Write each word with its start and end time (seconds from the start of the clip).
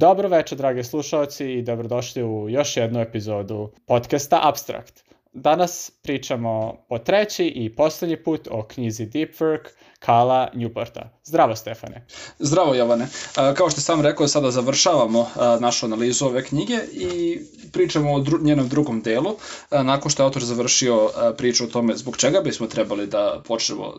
Dobro 0.00 0.28
večer, 0.28 0.58
dragi 0.58 0.84
slušalci, 0.84 1.52
i 1.52 1.62
dobrodošli 1.62 2.22
u 2.22 2.48
još 2.48 2.76
jednu 2.76 3.00
epizodu 3.00 3.70
podcasta 3.86 4.40
Abstract. 4.42 5.04
Danas 5.32 5.90
pričamo 6.02 6.84
po 6.88 6.98
treći 6.98 7.46
i 7.46 7.76
poslednji 7.76 8.22
put 8.22 8.48
o 8.50 8.62
knjizi 8.62 9.06
Deep 9.06 9.34
Work 9.34 9.68
Kala 10.00 10.48
Newporta. 10.54 11.08
Zdravo 11.24 11.56
Stefane. 11.56 12.06
Zdravo 12.38 12.74
Jovane. 12.74 13.08
Kao 13.56 13.70
što 13.70 13.80
sam 13.80 14.00
rekao, 14.00 14.28
sada 14.28 14.50
završavamo 14.50 15.26
našu 15.60 15.86
analizu 15.86 16.26
ove 16.26 16.44
knjige 16.44 16.78
i 16.92 17.40
pričamo 17.72 18.14
o 18.14 18.20
dru 18.20 18.38
njenom 18.42 18.68
drugom 18.68 19.02
delu, 19.02 19.36
nakon 19.70 20.10
što 20.10 20.22
je 20.22 20.24
autor 20.24 20.44
završio 20.44 21.10
priču 21.36 21.64
o 21.64 21.66
tome 21.66 21.96
zbog 21.96 22.16
čega 22.16 22.40
bismo 22.40 22.66
trebali 22.66 23.06
da 23.06 23.42
počnemo, 23.46 23.94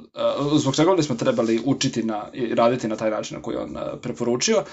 zbog 0.57 0.75
čega 0.75 0.95
bismo 0.95 1.15
trebali 1.15 1.61
učiti 1.65 2.03
na, 2.03 2.29
i 2.33 2.55
raditi 2.55 2.87
na 2.87 2.95
taj 2.95 3.09
način 3.11 3.37
na 3.37 3.43
koji 3.43 3.57
on 3.57 3.77
preporučio, 4.01 4.63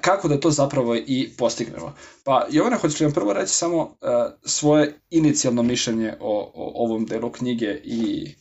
kako 0.00 0.28
da 0.28 0.40
to 0.40 0.50
zapravo 0.50 0.96
i 0.96 1.30
postignemo. 1.38 1.94
Pa 2.24 2.46
Jovane, 2.50 2.76
hoćeš 2.76 3.00
li 3.00 3.06
vam 3.06 3.14
prvo 3.14 3.32
reći 3.32 3.52
samo 3.52 3.96
svoje 4.44 5.00
inicijalno 5.10 5.62
mišljenje 5.62 6.14
o, 6.20 6.52
o 6.54 6.84
ovom 6.84 7.06
delu 7.06 7.32
knjige 7.32 7.80
i 7.84 8.34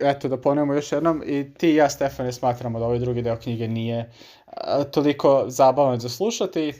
eto 0.00 0.28
da 0.28 0.36
ponovimo 0.36 0.74
još 0.74 0.92
jednom, 0.92 1.22
i 1.26 1.54
ti 1.54 1.70
i 1.70 1.74
ja 1.74 1.90
Stefane 1.90 2.32
smatramo 2.32 2.78
da 2.78 2.84
ovaj 2.84 2.98
drugi 2.98 3.22
deo 3.22 3.36
knjige 3.36 3.68
nije 3.68 4.10
toliko 4.90 5.44
zabavan 5.46 6.00
za 6.00 6.08
slušati. 6.08 6.72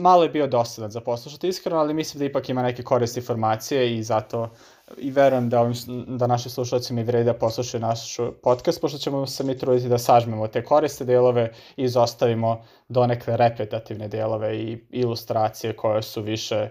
Malo 0.00 0.22
je 0.22 0.28
bio 0.28 0.46
dosadan 0.46 0.90
za 0.90 1.00
poslušati 1.00 1.48
iskreno, 1.48 1.78
ali 1.78 1.94
mislim 1.94 2.18
da 2.18 2.24
ipak 2.24 2.48
ima 2.48 2.62
neke 2.62 2.82
koriste 2.82 3.20
informacije 3.20 3.96
i 3.96 4.02
zato 4.02 4.50
i 4.96 5.10
verujem 5.10 5.48
da, 5.48 5.60
ovim, 5.60 5.74
da 6.06 6.26
naši 6.26 6.50
slušalci 6.50 6.92
mi 6.92 7.02
vredi 7.02 7.24
da 7.24 7.34
poslušaju 7.34 7.80
naš 7.80 8.16
podcast, 8.42 8.80
pošto 8.80 8.98
ćemo 8.98 9.26
se 9.26 9.44
mi 9.44 9.58
truditi 9.58 9.88
da 9.88 9.98
sažmemo 9.98 10.48
te 10.48 10.64
koriste 10.64 11.04
delove 11.04 11.52
i 11.76 11.82
izostavimo 11.82 12.64
donekle 12.88 13.36
repetativne 13.36 14.08
delove 14.08 14.56
i 14.56 14.78
ilustracije 14.90 15.76
koje 15.76 16.02
su 16.02 16.22
više 16.22 16.68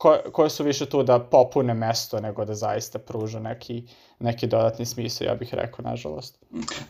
koje, 0.00 0.20
koje 0.32 0.50
su 0.50 0.64
više 0.64 0.86
tu 0.86 1.02
da 1.02 1.18
popune 1.18 1.74
mesto 1.74 2.20
nego 2.20 2.44
da 2.44 2.54
zaista 2.54 2.98
pruža 2.98 3.40
neki, 3.40 3.82
neki 4.18 4.46
dodatni 4.46 4.86
smisao, 4.86 5.24
ja 5.24 5.34
bih 5.34 5.54
rekao, 5.54 5.82
nažalost. 5.82 6.38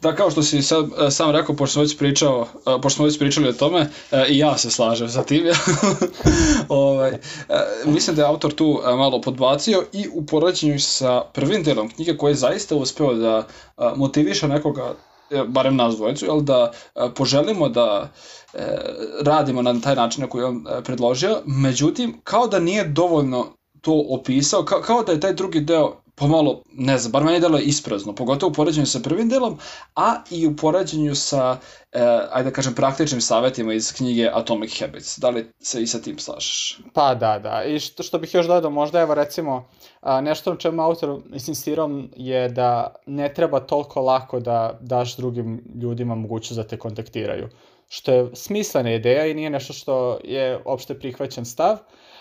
Da, 0.02 0.14
kao 0.14 0.30
što 0.30 0.42
si 0.42 0.62
sad, 0.62 0.86
e, 1.06 1.10
sam 1.10 1.30
rekao, 1.30 1.56
pošto 1.56 1.72
smo 1.72 1.82
već, 1.82 1.98
pričao, 1.98 2.42
e, 2.42 2.80
pošto 2.82 2.96
smo 2.96 3.04
već 3.04 3.18
pričali 3.18 3.48
o 3.48 3.52
tome, 3.52 3.86
e, 4.12 4.26
i 4.28 4.38
ja 4.38 4.58
se 4.58 4.70
slažem 4.70 5.08
sa 5.08 5.22
tim. 5.22 5.44
ovaj, 6.68 7.12
mislim 7.84 8.16
da 8.16 8.22
je 8.22 8.28
autor 8.28 8.52
tu 8.52 8.80
malo 8.84 9.20
podbacio 9.20 9.84
i 9.92 10.08
u 10.12 10.26
poređenju 10.26 10.80
sa 10.80 11.22
prvim 11.32 11.62
delom 11.62 11.90
knjige 11.90 12.16
koji 12.16 12.30
je 12.30 12.34
zaista 12.34 12.76
uspeo 12.76 13.14
da 13.14 13.46
motiviše 13.96 14.48
nekoga 14.48 14.94
barem 15.46 15.76
nas 15.76 15.96
dvojicu, 15.96 16.26
jel, 16.26 16.40
da 16.40 16.72
poželimo 17.14 17.68
da 17.68 18.10
e, 18.54 18.58
radimo 19.22 19.62
na 19.62 19.80
taj 19.80 19.94
način 19.94 20.20
na 20.20 20.28
koji 20.28 20.44
on 20.44 20.64
predložio, 20.84 21.42
međutim, 21.46 22.20
kao 22.24 22.46
da 22.46 22.58
nije 22.58 22.84
dovoljno 22.84 23.46
to 23.80 24.04
opisao, 24.08 24.64
kao, 24.64 24.80
kao 24.80 25.02
da 25.02 25.12
je 25.12 25.20
taj 25.20 25.34
drugi 25.34 25.60
deo 25.60 25.96
pomalo, 26.20 26.62
ne 26.72 26.98
znam, 26.98 27.12
bar 27.12 27.24
meni 27.24 27.40
delo 27.40 27.58
je 27.58 27.64
isprazno, 27.64 28.14
pogotovo 28.14 28.50
u 28.50 28.52
poređenju 28.52 28.86
sa 28.86 29.00
prvim 29.00 29.28
delom, 29.28 29.58
a 29.96 30.16
i 30.30 30.46
u 30.46 30.56
poređenju 30.56 31.14
sa, 31.14 31.56
e, 31.92 32.00
ajde 32.30 32.50
da 32.50 32.54
kažem, 32.54 32.74
praktičnim 32.74 33.20
savetima 33.20 33.74
iz 33.74 33.92
knjige 33.92 34.28
Atomic 34.32 34.80
Habits. 34.80 35.18
Da 35.18 35.30
li 35.30 35.46
se 35.60 35.82
i 35.82 35.86
sa 35.86 35.98
tim 35.98 36.18
slažeš? 36.18 36.80
Pa 36.94 37.14
da, 37.14 37.38
da. 37.38 37.64
I 37.64 37.80
što, 37.80 38.02
što 38.02 38.18
bih 38.18 38.34
još 38.34 38.46
dodao, 38.46 38.70
možda 38.70 39.00
evo 39.00 39.14
recimo, 39.14 39.68
a, 40.00 40.20
nešto 40.20 40.50
na 40.50 40.56
čemu 40.56 40.82
autor 40.82 41.22
insistirao 41.32 41.90
je 42.16 42.48
da 42.48 42.94
ne 43.06 43.34
treba 43.34 43.60
toliko 43.60 44.00
lako 44.00 44.40
da 44.40 44.78
daš 44.80 45.16
drugim 45.16 45.64
ljudima 45.82 46.14
mogućnost 46.14 46.56
da 46.56 46.68
te 46.68 46.78
kontaktiraju. 46.78 47.48
Što 47.88 48.12
je 48.12 48.30
smislena 48.34 48.92
ideja 48.92 49.26
i 49.26 49.34
nije 49.34 49.50
nešto 49.50 49.72
što 49.72 50.18
je 50.24 50.60
opšte 50.64 50.98
prihvaćen 50.98 51.44
stav, 51.44 51.78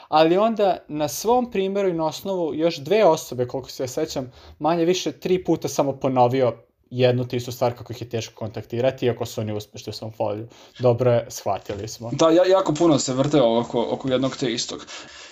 ali 0.09 0.37
onda 0.37 0.77
na 0.87 1.07
svom 1.07 1.51
primjeru 1.51 1.89
i 1.89 1.93
na 1.93 2.05
osnovu 2.05 2.53
još 2.53 2.77
dve 2.77 3.05
osobe, 3.05 3.47
koliko 3.47 3.69
se 3.69 3.83
ja 3.83 3.87
sećam, 3.87 4.31
manje 4.59 4.85
više 4.85 5.11
tri 5.11 5.43
puta 5.43 5.67
samo 5.67 5.93
ponovio 5.93 6.53
jednu 6.89 7.27
te 7.27 7.37
istu 7.37 7.51
stvar 7.51 7.73
kako 7.73 7.93
ih 7.93 8.01
je 8.01 8.09
teško 8.09 8.35
kontaktirati, 8.35 9.05
iako 9.05 9.25
su 9.25 9.41
oni 9.41 9.53
uspešni 9.53 9.89
u 9.89 9.93
svom 9.93 10.11
foliju. 10.11 10.47
Dobro 10.79 11.11
je, 11.11 11.25
shvatili 11.29 11.87
smo. 11.87 12.09
Da, 12.13 12.29
ja, 12.29 12.45
jako 12.45 12.73
puno 12.73 12.99
se 12.99 13.13
vrte 13.13 13.41
oko, 13.41 13.87
oko 13.91 14.09
jednog 14.09 14.37
te 14.37 14.53
istog. 14.53 14.85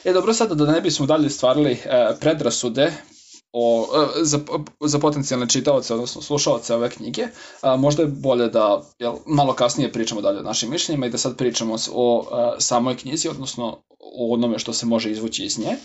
E, 0.05 0.13
dobro, 0.13 0.33
sada 0.33 0.55
da 0.55 0.71
ne 0.71 0.81
bismo 0.81 1.05
dalje 1.05 1.29
stvarili 1.29 1.71
e, 1.71 1.77
predrasude, 2.19 2.91
o, 3.59 3.87
e, 3.95 4.23
za, 4.23 4.39
za 4.79 4.99
potencijalne 4.99 5.49
čitaoce, 5.49 5.93
odnosno 5.93 6.21
slušaoce 6.21 6.75
ove 6.75 6.89
knjige, 6.89 7.27
a, 7.61 7.75
možda 7.75 8.03
je 8.03 8.07
bolje 8.07 8.47
da 8.47 8.81
jel, 8.99 9.13
malo 9.25 9.53
kasnije 9.53 9.91
pričamo 9.91 10.21
dalje 10.21 10.39
o 10.39 10.43
našim 10.43 10.69
mišljenjima 10.71 11.05
i 11.05 11.09
da 11.09 11.17
sad 11.17 11.37
pričamo 11.37 11.75
o 11.93 12.27
a, 12.31 12.55
samoj 12.59 12.97
knjizi, 12.97 13.29
odnosno 13.29 13.83
o 13.99 14.33
onome 14.33 14.59
što 14.59 14.73
se 14.73 14.85
može 14.85 15.11
izvući 15.11 15.43
iz 15.43 15.59
nje. 15.59 15.75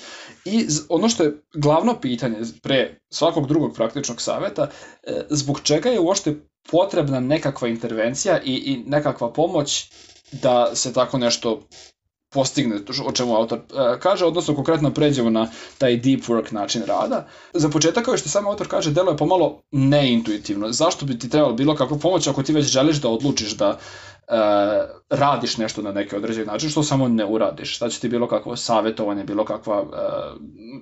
I 0.44 0.66
ono 0.88 1.08
što 1.08 1.22
je 1.22 1.42
glavno 1.54 2.00
pitanje 2.00 2.38
pre 2.62 3.00
svakog 3.10 3.46
drugog 3.46 3.74
praktičnog 3.74 4.20
saveta, 4.20 4.68
e, 5.02 5.26
zbog 5.30 5.60
čega 5.60 5.88
je 5.88 6.00
uopšte 6.00 6.34
potrebna 6.70 7.20
nekakva 7.20 7.68
intervencija 7.68 8.40
i, 8.44 8.54
i 8.54 8.82
nekakva 8.86 9.32
pomoć 9.32 9.90
da 10.32 10.74
se 10.74 10.92
tako 10.92 11.18
nešto 11.18 11.62
postigne, 12.32 12.76
o 13.06 13.12
čemu 13.12 13.36
autor 13.36 13.58
e, 13.58 13.98
kaže, 14.00 14.24
odnosno 14.24 14.54
konkretno 14.54 14.90
pređemo 14.94 15.30
na 15.30 15.48
taj 15.78 15.96
deep 15.96 16.20
work 16.20 16.52
način 16.52 16.82
rada. 16.86 17.26
Za 17.52 17.68
početak, 17.68 18.04
kao 18.04 18.16
što 18.16 18.28
sam 18.28 18.46
autor 18.46 18.68
kaže, 18.68 18.90
delo 18.90 19.10
je 19.10 19.16
pomalo 19.16 19.60
neintuitivno. 19.70 20.72
Zašto 20.72 21.06
bi 21.06 21.18
ti 21.18 21.28
trebalo 21.28 21.52
bilo 21.52 21.76
kakvu 21.76 21.98
pomoć 21.98 22.26
ako 22.26 22.42
ti 22.42 22.52
već 22.52 22.66
želiš 22.66 23.00
da 23.00 23.08
odlučiš 23.08 23.56
da 23.56 23.68
e, 23.68 24.34
radiš 25.10 25.56
nešto 25.56 25.82
na 25.82 25.92
neki 25.92 26.16
određen 26.16 26.46
način, 26.46 26.70
što 26.70 26.82
samo 26.82 27.08
ne 27.08 27.26
uradiš. 27.26 27.76
Šta 27.76 27.88
će 27.88 28.00
ti 28.00 28.08
bilo 28.08 28.28
kakvo 28.28 28.56
savjetovanje, 28.56 29.24
bilo, 29.24 29.44
kakva, 29.44 29.84
e, 29.92 30.06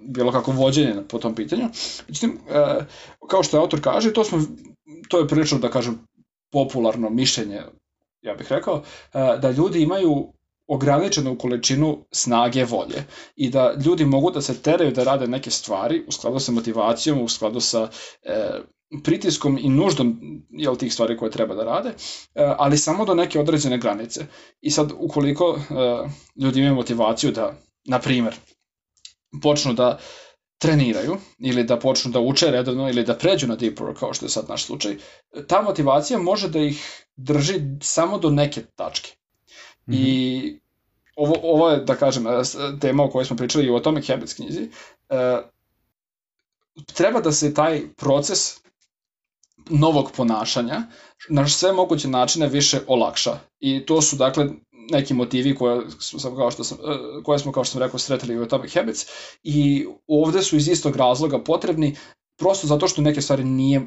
bilo 0.08 0.32
kakvo 0.32 0.52
vođenje 0.52 0.94
po 1.08 1.18
tom 1.18 1.34
pitanju. 1.34 1.68
Međutim, 2.08 2.38
e, 2.50 2.84
kao 3.30 3.42
što 3.42 3.60
autor 3.60 3.80
kaže, 3.80 4.12
to, 4.12 4.24
smo, 4.24 4.38
to 5.08 5.18
je 5.18 5.28
prilično, 5.28 5.58
da 5.58 5.68
kažem, 5.70 5.98
popularno 6.52 7.10
mišljenje, 7.10 7.62
ja 8.22 8.34
bih 8.34 8.52
rekao, 8.52 8.82
e, 9.14 9.38
da 9.42 9.50
ljudi 9.50 9.82
imaju 9.82 10.32
ograničenu 10.70 11.38
količinu 11.38 11.98
snage 12.12 12.64
volje 12.64 13.04
i 13.36 13.50
da 13.50 13.74
ljudi 13.86 14.04
mogu 14.04 14.30
da 14.30 14.40
se 14.40 14.62
teraju 14.62 14.92
da 14.92 15.04
rade 15.04 15.26
neke 15.26 15.50
stvari 15.50 16.04
u 16.08 16.12
skladu 16.12 16.38
sa 16.38 16.52
motivacijom, 16.52 17.22
u 17.22 17.28
skladu 17.28 17.60
sa 17.60 17.88
e, 18.22 18.60
pritiskom 19.04 19.58
i 19.58 19.68
nuždom 19.68 20.20
jel, 20.50 20.76
tih 20.76 20.92
stvari 20.94 21.16
koje 21.16 21.30
treba 21.30 21.54
da 21.54 21.64
rade, 21.64 21.88
e, 21.88 21.94
ali 22.58 22.78
samo 22.78 23.04
do 23.04 23.14
neke 23.14 23.40
određene 23.40 23.78
granice. 23.78 24.26
I 24.60 24.70
sad, 24.70 24.92
ukoliko 24.98 25.58
e, 25.58 25.74
ljudi 26.42 26.60
imaju 26.60 26.74
motivaciju 26.74 27.32
da, 27.32 27.52
na 27.84 27.98
primer, 27.98 28.34
počnu 29.42 29.72
da 29.74 29.98
treniraju 30.58 31.16
ili 31.38 31.64
da 31.64 31.78
počnu 31.78 32.12
da 32.12 32.20
uče 32.20 32.50
redovno 32.50 32.88
ili 32.88 33.04
da 33.04 33.18
pređu 33.18 33.46
na 33.46 33.56
deep 33.56 33.78
work 33.78 33.98
kao 33.98 34.14
što 34.14 34.26
je 34.26 34.30
sad 34.30 34.48
naš 34.48 34.64
slučaj, 34.64 34.96
ta 35.46 35.62
motivacija 35.62 36.18
može 36.18 36.48
da 36.48 36.58
ih 36.58 37.06
drži 37.16 37.60
samo 37.82 38.18
do 38.18 38.30
neke 38.30 38.62
tačke. 38.76 39.19
Mm 39.90 39.94
-hmm. 39.94 39.98
I 39.98 40.60
ovo, 41.16 41.34
ovo 41.42 41.70
je, 41.70 41.80
da 41.80 41.94
kažem, 41.96 42.24
tema 42.80 43.04
o 43.04 43.08
kojoj 43.08 43.24
smo 43.24 43.36
pričali 43.36 43.66
i 43.66 43.70
o 43.70 43.76
Atomic 43.76 44.08
Habits 44.08 44.34
knjizi, 44.34 44.68
e, 45.08 45.42
treba 46.94 47.20
da 47.20 47.32
se 47.32 47.54
taj 47.54 47.82
proces 47.96 48.60
novog 49.70 50.12
ponašanja 50.12 50.82
na 51.28 51.48
sve 51.48 51.72
moguće 51.72 52.08
načine 52.08 52.48
više 52.48 52.80
olakša. 52.86 53.30
I 53.60 53.86
to 53.86 54.02
su, 54.02 54.16
dakle, 54.16 54.46
neki 54.90 55.14
motivi 55.14 55.54
koje 55.54 55.80
smo, 55.90 56.36
kao 56.36 56.50
što 56.50 56.64
sam, 56.64 56.78
e, 56.78 57.22
koje 57.22 57.38
smo, 57.38 57.52
kao 57.52 57.64
što 57.64 57.72
sam 57.72 57.82
rekao, 57.82 57.98
sretali 57.98 58.38
u 58.38 58.42
Atomic 58.42 58.74
Habits 58.74 59.06
i 59.42 59.86
ovde 60.06 60.42
su 60.42 60.56
iz 60.56 60.68
istog 60.68 60.96
razloga 60.96 61.44
potrebni 61.44 61.96
prosto 62.38 62.66
zato 62.66 62.88
što 62.88 63.02
neke 63.02 63.20
stvari 63.20 63.44
nije 63.44 63.86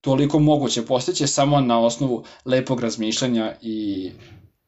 toliko 0.00 0.38
moguće 0.38 0.86
postići 0.86 1.26
samo 1.26 1.60
na 1.60 1.80
osnovu 1.80 2.24
lepog 2.44 2.80
razmišljanja 2.80 3.56
i 3.62 4.10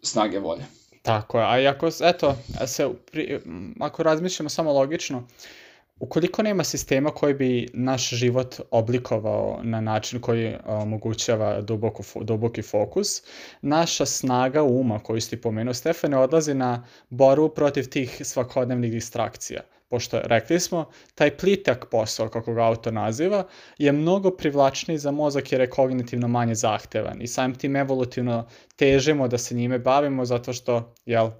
snage 0.03 0.39
volje. 0.39 0.65
Tako 1.03 1.39
je, 1.39 1.67
a 1.67 1.71
ako, 1.71 1.91
eto, 2.03 2.37
se, 2.67 2.89
pri, 3.12 3.41
ako 3.81 4.03
razmišljamo 4.03 4.49
samo 4.49 4.73
logično, 4.73 5.23
ukoliko 6.00 6.43
nema 6.43 6.65
sistema 6.65 7.11
koji 7.11 7.35
bi 7.35 7.69
naš 7.73 8.11
život 8.11 8.61
oblikovao 8.71 9.61
na 9.62 9.81
način 9.81 10.21
koji 10.21 10.55
omogućava 10.67 11.61
duboku, 11.61 12.03
duboki 12.21 12.62
fokus, 12.62 13.23
naša 13.62 14.06
snaga 14.06 14.62
uma 14.62 14.99
koju 14.99 15.21
ste 15.21 15.41
pomenuo, 15.41 15.75
Stefane, 15.75 16.19
odlazi 16.19 16.55
na 16.55 16.85
borbu 17.11 17.49
protiv 17.49 17.89
tih 17.89 18.21
svakodnevnih 18.25 18.93
distrakcija 18.93 19.61
pošto 19.88 20.20
rekli 20.25 20.61
smo, 20.61 20.85
taj 21.14 21.37
plitak 21.37 21.87
posao, 21.90 22.29
kako 22.29 22.55
ga 22.55 22.62
auto 22.62 22.90
naziva, 22.90 23.44
je 23.79 23.93
mnogo 23.93 24.31
privlačniji 24.31 24.99
za 24.99 25.11
mozak 25.11 25.52
jer 25.52 25.61
je 25.61 25.70
kognitivno 25.70 26.29
manje 26.29 26.55
zahtevan 26.55 27.23
i 27.23 27.26
samim 27.26 27.56
tim 27.56 27.76
evolutivno 27.76 28.46
težimo 28.76 29.29
da 29.29 29.38
se 29.38 29.55
njime 29.55 29.79
bavimo 29.79 30.25
zato 30.25 30.52
što, 30.52 30.94
jel, 31.06 31.31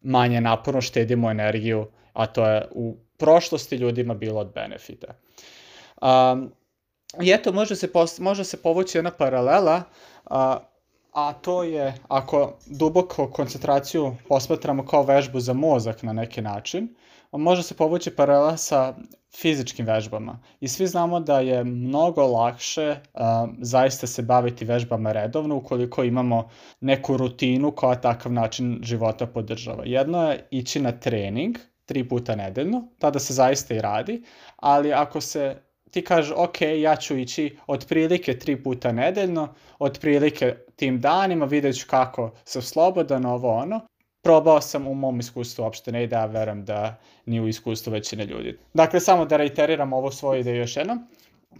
manje 0.00 0.40
naporno 0.40 0.80
štedimo 0.80 1.30
energiju, 1.30 1.86
a 2.12 2.26
to 2.26 2.46
je 2.46 2.68
u 2.70 2.96
prošlosti 3.16 3.76
ljudima 3.76 4.14
bilo 4.14 4.40
od 4.40 4.52
benefita. 4.54 5.14
Um, 6.02 6.52
I 7.22 7.30
eto, 7.30 7.52
može 7.52 7.76
se, 7.76 7.88
može 8.18 8.44
se 8.44 8.62
povući 8.62 8.98
jedna 8.98 9.10
paralela, 9.10 9.82
a, 10.24 10.58
a 11.12 11.32
to 11.32 11.62
je 11.62 11.94
ako 12.08 12.58
duboko 12.66 13.30
koncentraciju 13.30 14.16
posmatramo 14.28 14.86
kao 14.86 15.02
vežbu 15.02 15.40
za 15.40 15.52
mozak 15.52 16.02
na 16.02 16.12
neki 16.12 16.42
način, 16.42 16.94
može 17.32 17.62
se 17.62 17.74
povući 17.74 18.10
paralela 18.10 18.56
sa 18.56 18.94
fizičkim 19.36 19.86
vežbama. 19.86 20.38
I 20.60 20.68
svi 20.68 20.86
znamo 20.86 21.20
da 21.20 21.40
je 21.40 21.64
mnogo 21.64 22.26
lakše 22.26 22.90
uh, 22.90 23.20
zaista 23.60 24.06
se 24.06 24.22
baviti 24.22 24.64
vežbama 24.64 25.12
redovno 25.12 25.56
ukoliko 25.56 26.04
imamo 26.04 26.48
neku 26.80 27.16
rutinu 27.16 27.70
koja 27.70 28.00
takav 28.00 28.32
način 28.32 28.78
života 28.82 29.26
podržava. 29.26 29.82
Jedno 29.86 30.30
je 30.30 30.46
ići 30.50 30.80
na 30.80 30.92
trening 30.92 31.58
tri 31.84 32.08
puta 32.08 32.36
nedeljno, 32.36 32.88
tada 32.98 33.18
se 33.18 33.34
zaista 33.34 33.74
i 33.74 33.80
radi, 33.80 34.22
ali 34.56 34.92
ako 34.92 35.20
se 35.20 35.56
ti 35.90 36.04
kažeš, 36.04 36.32
ok, 36.36 36.60
ja 36.60 36.96
ću 36.96 37.16
ići 37.16 37.56
otprilike 37.66 38.38
tri 38.38 38.62
puta 38.62 38.92
nedeljno, 38.92 39.54
otprilike 39.78 40.56
tim 40.76 41.00
danima, 41.00 41.44
vidjet 41.44 41.78
ću 41.78 41.86
kako 41.90 42.30
sam 42.44 42.62
slobodan, 42.62 43.26
ovo 43.26 43.52
ono, 43.52 43.80
probao 44.22 44.60
sam 44.60 44.86
u 44.86 44.94
mom 44.94 45.20
iskustvu 45.20 45.62
uopšte 45.62 45.92
ne 45.92 46.04
ide, 46.04 46.16
a 46.16 46.26
verujem 46.26 46.64
da 46.64 46.96
ni 47.26 47.40
u 47.40 47.48
iskustvu 47.48 47.90
većine 47.92 48.24
ljudi. 48.24 48.58
Dakle, 48.74 49.00
samo 49.00 49.24
da 49.26 49.36
reiteriram 49.36 49.92
ovo 49.92 50.10
svoje 50.10 50.40
ideje 50.40 50.56
još 50.56 50.76
jednom. 50.76 51.06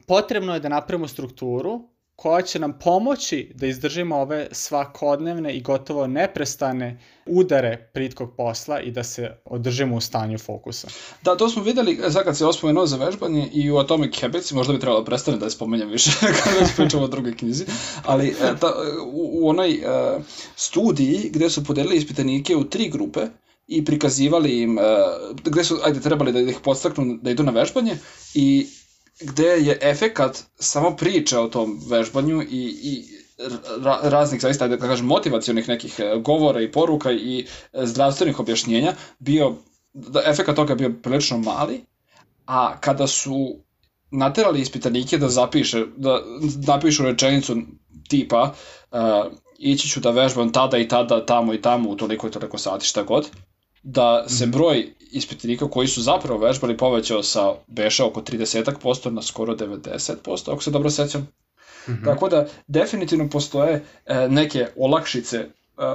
Potrebno 0.07 0.55
je 0.55 0.61
da 0.61 0.69
napravimo 0.69 1.09
strukturu 1.09 1.89
koja 2.19 2.43
će 2.43 2.59
nam 2.59 2.79
pomoći 2.79 3.53
da 3.55 3.67
izdržimo 3.67 4.17
ove 4.17 4.49
svakodnevne 4.53 5.57
i 5.57 5.61
gotovo 5.61 6.07
neprestane 6.07 7.01
udare 7.27 7.91
pritkog 7.95 8.35
posla 8.37 8.81
i 8.81 8.91
da 8.91 9.05
se 9.05 9.31
održimo 9.45 9.97
u 9.97 10.01
stanju 10.01 10.39
fokusa. 10.39 10.89
Da, 11.23 11.37
to 11.37 11.49
smo 11.49 11.63
videli, 11.63 12.01
sad 12.11 12.25
kad 12.25 12.37
se 12.37 12.47
ospomenuo 12.47 12.87
za 12.87 12.97
vežbanje 12.97 13.49
i 13.53 13.71
u 13.71 13.77
Atomic 13.77 14.21
Habits, 14.21 14.53
možda 14.53 14.73
bi 14.73 14.81
trebalo 14.81 15.01
da 15.01 15.05
prestane 15.05 15.39
da 15.39 15.47
je 15.47 15.51
spomenjam 15.51 15.89
više 15.89 16.11
kada 16.45 16.67
se 16.67 16.73
pričamo 16.77 17.05
o 17.05 17.09
drugoj 17.09 17.37
knjizi, 17.37 17.65
ali 18.05 18.29
e, 18.29 18.57
ta, 18.61 18.73
u, 19.13 19.31
u 19.43 19.49
onoj 19.49 19.71
uh, 19.71 20.23
studiji 20.57 21.31
gde 21.33 21.51
su 21.51 21.65
podelili 21.65 21.97
ispitanike 21.97 22.57
u 22.57 22.65
tri 22.65 22.89
grupe, 22.89 23.21
i 23.67 23.85
prikazivali 23.85 24.63
im, 24.63 24.79
uh, 24.79 24.85
gde 25.45 25.65
su, 25.65 25.79
ajde, 25.85 26.01
trebali 26.01 26.33
da 26.33 26.41
ih 26.41 26.59
podstaknu 26.65 27.19
da 27.23 27.31
idu 27.31 27.43
na 27.43 27.53
vežbanje 27.53 27.97
i 28.35 28.67
gde 29.21 29.47
je 29.47 29.79
efekat 29.83 30.45
samo 30.59 30.97
priče 30.97 31.39
o 31.39 31.49
tom 31.49 31.81
vežbanju 31.91 32.43
i, 32.43 32.79
i 32.83 33.05
ra, 33.83 33.99
raznih, 34.03 34.41
zaista, 34.41 34.69
da 34.69 34.77
kažem, 34.77 35.07
motivacionih 35.07 35.69
nekih 35.69 36.01
e, 36.01 36.17
govora 36.25 36.61
i 36.61 36.73
poruka 36.73 37.13
i 37.13 37.47
e, 37.73 37.87
zdravstvenih 37.87 38.41
objašnjenja 38.41 38.95
bio, 39.19 39.55
da 39.93 40.23
efekat 40.27 40.57
toga 40.57 40.75
bio 40.75 40.93
prilično 41.03 41.39
mali, 41.39 41.81
a 42.47 42.81
kada 42.81 43.07
su 43.07 43.57
naterali 44.11 44.61
ispitanike 44.61 45.19
da 45.19 45.29
zapiše, 45.29 45.85
da 45.97 46.21
napišu 46.67 47.05
rečenicu 47.05 47.57
tipa 48.09 48.53
uh, 48.91 48.99
ići 49.59 49.89
ću 49.89 50.01
da 50.01 50.11
vežbam 50.11 50.53
tada 50.53 50.79
i 50.79 50.89
tada, 50.89 51.27
tamo 51.27 51.55
i 51.55 51.63
tamo, 51.63 51.91
u 51.91 51.97
toliko 51.97 52.27
i 52.27 52.31
toliko 52.31 52.59
sati, 52.59 52.87
šta 52.87 53.03
god, 53.03 53.31
da 53.83 54.29
se 54.29 54.47
mhm. 54.47 54.53
broj 54.53 54.95
ispitanika 55.13 55.71
koji 55.71 55.89
su 55.89 56.03
zapravo 56.03 56.41
vežbali 56.41 56.77
povećao 56.77 57.23
sa 57.23 57.55
beša 57.67 58.07
oko 58.07 58.21
30% 58.21 59.11
na 59.11 59.23
skoro 59.23 59.55
90%, 59.55 60.53
ako 60.53 60.63
se 60.63 60.71
dobro 60.71 60.91
sećam. 60.91 61.21
Mm 61.21 61.93
-hmm. 61.93 62.05
Tako 62.05 62.29
da 62.29 62.47
definitivno 62.67 63.29
postoje 63.29 63.85
e, 64.07 64.29
neke 64.29 64.67
olakšice 64.77 65.37
e, 65.37 65.49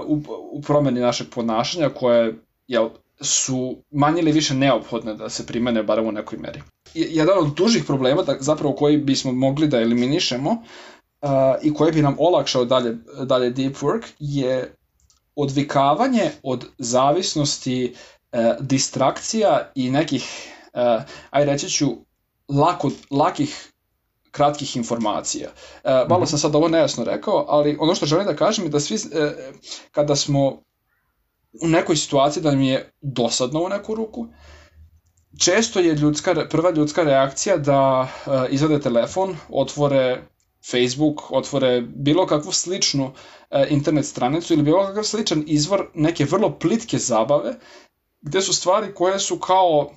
u, 0.06 0.22
u 0.52 0.62
promeni 0.62 1.00
našeg 1.00 1.28
ponašanja 1.30 1.90
koje 1.90 2.36
jel, 2.68 2.90
su 3.22 3.78
manje 3.92 4.22
ili 4.22 4.32
više 4.32 4.54
neophodne 4.54 5.14
da 5.14 5.30
se 5.30 5.46
primene 5.46 5.84
barem 5.84 6.08
u 6.08 6.12
nekoj 6.12 6.38
meri. 6.38 6.62
Jedan 6.94 7.38
od 7.38 7.54
dužih 7.56 7.84
problema 7.84 8.24
da, 8.24 8.36
zapravo 8.40 8.76
koji 8.76 8.98
bismo 8.98 9.32
mogli 9.32 9.68
da 9.68 9.82
eliminišemo 9.82 10.52
uh, 10.52 11.30
i 11.62 11.74
koji 11.74 11.92
bi 11.92 12.02
nam 12.02 12.16
olakšao 12.20 12.66
dalje, 12.66 12.98
dalje 13.26 13.50
deep 13.50 13.76
work 13.76 14.04
je 14.20 14.76
odvikavanje 15.36 16.32
od 16.44 16.66
zavisnosti, 16.78 17.96
e, 18.32 18.56
distrakcija 18.60 19.72
i 19.76 19.90
nekih, 19.92 20.52
e, 20.74 21.04
aj 21.30 21.46
reći 21.46 21.70
ću, 21.70 21.88
lako, 22.50 22.92
lakih 23.12 23.74
kratkih 24.32 24.78
informacija. 24.78 25.50
E, 25.84 25.90
malo 26.10 26.22
mhm. 26.22 26.30
sam 26.30 26.40
sad 26.40 26.56
ovo 26.56 26.68
nejasno 26.68 27.04
rekao, 27.04 27.46
ali 27.50 27.78
ono 27.80 27.96
što 27.96 28.06
želim 28.06 28.26
da 28.26 28.36
kažem 28.36 28.66
je 28.66 28.70
da 28.70 28.80
svi, 28.80 28.96
e, 28.96 29.32
kada 29.92 30.16
smo 30.16 30.62
u 31.62 31.68
nekoj 31.68 31.96
situaciji 31.96 32.44
da 32.44 32.52
nam 32.52 32.62
je 32.62 32.92
dosadno 33.02 33.64
u 33.64 33.70
neku 33.70 33.96
ruku, 33.96 34.28
često 35.38 35.80
je 35.80 35.96
ljudska, 35.96 36.48
prva 36.50 36.72
ljudska 36.72 37.04
reakcija 37.04 37.58
da 37.58 38.08
e, 38.08 38.30
izvade 38.50 38.80
telefon, 38.80 39.38
otvore 39.50 40.22
Facebook, 40.72 41.32
otvore 41.32 41.82
bilo 41.82 42.28
kakvu 42.28 42.52
sličnu 42.52 43.12
e, 43.52 43.68
internet 43.70 44.06
stranicu 44.06 44.54
ili 44.54 44.64
bilo 44.64 44.86
kakav 44.88 45.04
sličan 45.04 45.44
izvor 45.48 45.88
neke 45.94 46.26
vrlo 46.26 46.60
plitke 46.60 46.98
zabave, 46.98 47.56
gde 48.22 48.42
su 48.42 48.54
stvari 48.54 48.94
koje 48.94 49.20
su 49.20 49.40
kao 49.40 49.92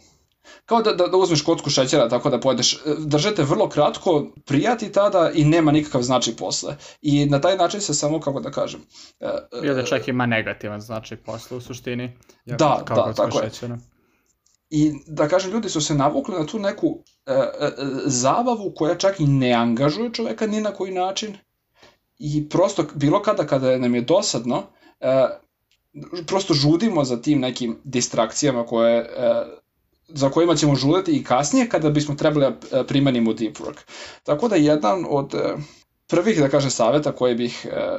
kao 0.64 0.82
da, 0.82 0.92
da, 0.92 1.06
da 1.06 1.16
uzmeš 1.16 1.42
kocku 1.42 1.70
šećera 1.70 2.08
tako 2.08 2.30
da 2.30 2.40
pojedeš, 2.40 2.74
e, 2.74 2.78
držete 2.98 3.42
vrlo 3.42 3.68
kratko, 3.68 4.26
prijati 4.44 4.92
tada 4.92 5.30
i 5.34 5.44
nema 5.44 5.72
nikakav 5.72 6.02
značaj 6.02 6.36
posle. 6.36 6.76
I 7.02 7.26
na 7.26 7.40
taj 7.40 7.56
način 7.56 7.80
se 7.80 7.94
samo, 7.94 8.20
kako 8.20 8.40
da 8.40 8.50
kažem... 8.50 8.80
E, 9.20 9.26
e, 9.26 9.66
Ili 9.66 9.74
da 9.74 9.84
čak 9.84 10.08
ima 10.08 10.26
negativan 10.26 10.80
značaj 10.80 11.18
posle 11.18 11.56
u 11.56 11.60
suštini. 11.60 12.16
Da, 12.44 12.56
da, 12.88 13.12
tako 13.16 13.40
šećera. 13.42 13.74
je. 13.74 13.95
I 14.70 14.92
da 15.06 15.28
kažem, 15.28 15.50
ljudi 15.52 15.68
su 15.68 15.80
se 15.80 15.94
navukli 15.94 16.34
na 16.34 16.46
tu 16.46 16.58
neku 16.58 16.98
e, 17.26 17.32
e, 17.32 17.70
zabavu 18.06 18.72
koja 18.76 18.94
čak 18.94 19.20
i 19.20 19.26
ne 19.26 19.52
angažuje 19.52 20.12
čoveka 20.12 20.46
ni 20.46 20.60
na 20.60 20.72
koji 20.72 20.92
način 20.92 21.36
i 22.18 22.48
prosto 22.48 22.84
bilo 22.94 23.22
kada 23.22 23.46
kada 23.46 23.78
nam 23.78 23.94
je 23.94 24.00
dosadno, 24.00 24.62
e, 25.00 25.26
prosto 26.26 26.54
žudimo 26.54 27.04
za 27.04 27.22
tim 27.22 27.40
nekim 27.40 27.78
distrakcijama 27.84 28.66
koje 28.66 28.98
e, 28.98 29.44
za 30.08 30.30
kojima 30.30 30.54
ćemo 30.54 30.74
žudeti 30.74 31.12
i 31.12 31.24
kasnije 31.24 31.68
kada 31.68 31.90
bismo 31.90 32.14
trebali 32.14 32.54
da 32.70 32.84
primenimo 32.84 33.32
deep 33.32 33.56
work. 33.56 33.78
Tako 34.22 34.48
da 34.48 34.56
jedan 34.56 35.04
od 35.08 35.34
e, 35.34 35.56
prvih, 36.06 36.40
da 36.40 36.48
kažem, 36.48 36.70
saveta 36.70 37.12
koje 37.12 37.34
bih 37.34 37.66
e, 37.70 37.98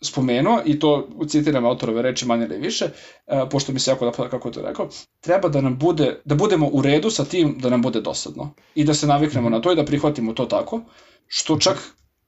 spomenuo, 0.00 0.62
i 0.64 0.78
to 0.78 1.08
citiram 1.28 1.66
autorove 1.66 2.02
reči 2.02 2.26
manje 2.26 2.44
ili 2.44 2.58
više, 2.58 2.84
uh, 2.84 3.48
pošto 3.50 3.72
mi 3.72 3.80
se 3.80 3.90
jako 3.90 4.04
da 4.04 4.28
kako 4.28 4.50
to 4.50 4.62
rekao, 4.62 4.88
treba 5.20 5.48
da 5.48 5.60
nam 5.60 5.78
bude, 5.78 6.20
da 6.24 6.34
budemo 6.34 6.68
u 6.72 6.82
redu 6.82 7.10
sa 7.10 7.24
tim 7.24 7.58
da 7.58 7.70
nam 7.70 7.82
bude 7.82 8.00
dosadno. 8.00 8.54
I 8.74 8.84
da 8.84 8.94
se 8.94 9.06
naviknemo 9.06 9.50
na 9.50 9.60
to 9.60 9.72
i 9.72 9.76
da 9.76 9.84
prihvatimo 9.84 10.32
to 10.32 10.46
tako, 10.46 10.80
što 11.26 11.58
čak 11.58 11.78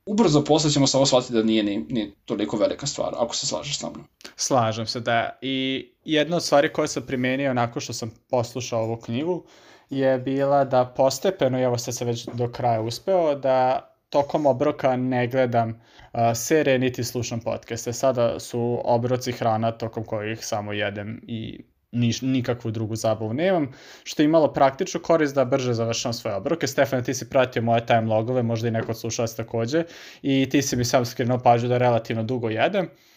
ubrzo 0.07 0.45
posle 0.45 0.71
ćemo 0.71 0.87
samo 0.87 1.07
shvatiti 1.07 1.33
da 1.33 1.43
nije 1.43 1.63
ni, 1.63 1.87
ni 1.89 2.15
toliko 2.25 2.57
velika 2.57 2.87
stvar, 2.87 3.15
ako 3.17 3.37
se 3.37 3.47
slažeš 3.47 3.79
sa 3.79 3.91
mnom. 3.91 4.05
Slažem 4.37 4.87
se, 4.87 5.01
da. 5.01 5.39
I 5.43 5.89
jedna 6.05 6.37
od 6.37 6.45
stvari 6.45 6.73
koje 6.73 6.89
sam 6.89 7.03
primenio 7.07 7.55
nakon 7.55 7.83
što 7.83 7.93
sam 7.93 8.11
poslušao 8.31 8.83
ovu 8.83 8.97
knjigu 8.97 9.45
je 9.91 10.19
bila 10.19 10.65
da 10.65 10.85
postepeno, 10.97 11.59
i 11.59 11.63
evo 11.63 11.79
sad 11.79 11.97
se 11.97 12.05
već 12.05 12.29
do 12.35 12.49
kraja 12.49 12.81
uspeo, 12.81 13.35
da 13.35 13.87
tokom 14.11 14.47
obroka 14.47 14.97
ne 14.97 15.27
gledam 15.27 15.69
uh, 15.71 16.21
serije 16.35 16.79
niti 16.79 17.05
slušam 17.05 17.41
podcaste. 17.41 17.93
Sada 17.93 18.41
su 18.41 18.81
obroci 18.85 19.33
hrana 19.33 19.73
tokom 19.73 20.05
kojih 20.05 20.47
samo 20.47 20.73
jedem 20.73 21.21
i 21.27 21.65
niš, 21.93 22.23
nikakvu 22.23 22.71
drugu 22.71 22.97
zabavu 22.97 23.35
nemam, 23.35 23.73
što 24.05 24.23
je 24.23 24.25
imalo 24.25 24.53
praktičnu 24.53 25.01
korist 25.01 25.35
da 25.35 25.45
brže 25.45 25.75
završam 25.75 26.13
svoje 26.13 26.37
obroke. 26.37 26.67
Stefan, 26.67 27.05
ti 27.05 27.15
si 27.15 27.31
pratio 27.31 27.63
moje 27.63 27.87
time 27.87 28.07
logove, 28.07 28.43
možda 28.43 28.69
i 28.69 28.71
neko 28.71 28.95
slušalac 28.95 29.35
takođe, 29.35 29.85
i 30.23 30.49
ti 30.51 30.63
si 30.63 30.77
mi 30.77 30.85
sam 30.85 31.05
skrenuo 31.05 31.39
pažu 31.39 31.69
da 31.69 31.79
relativno 31.79 32.23
dugo 32.23 32.49
jedem. 32.49 32.85
Uh, 32.85 33.10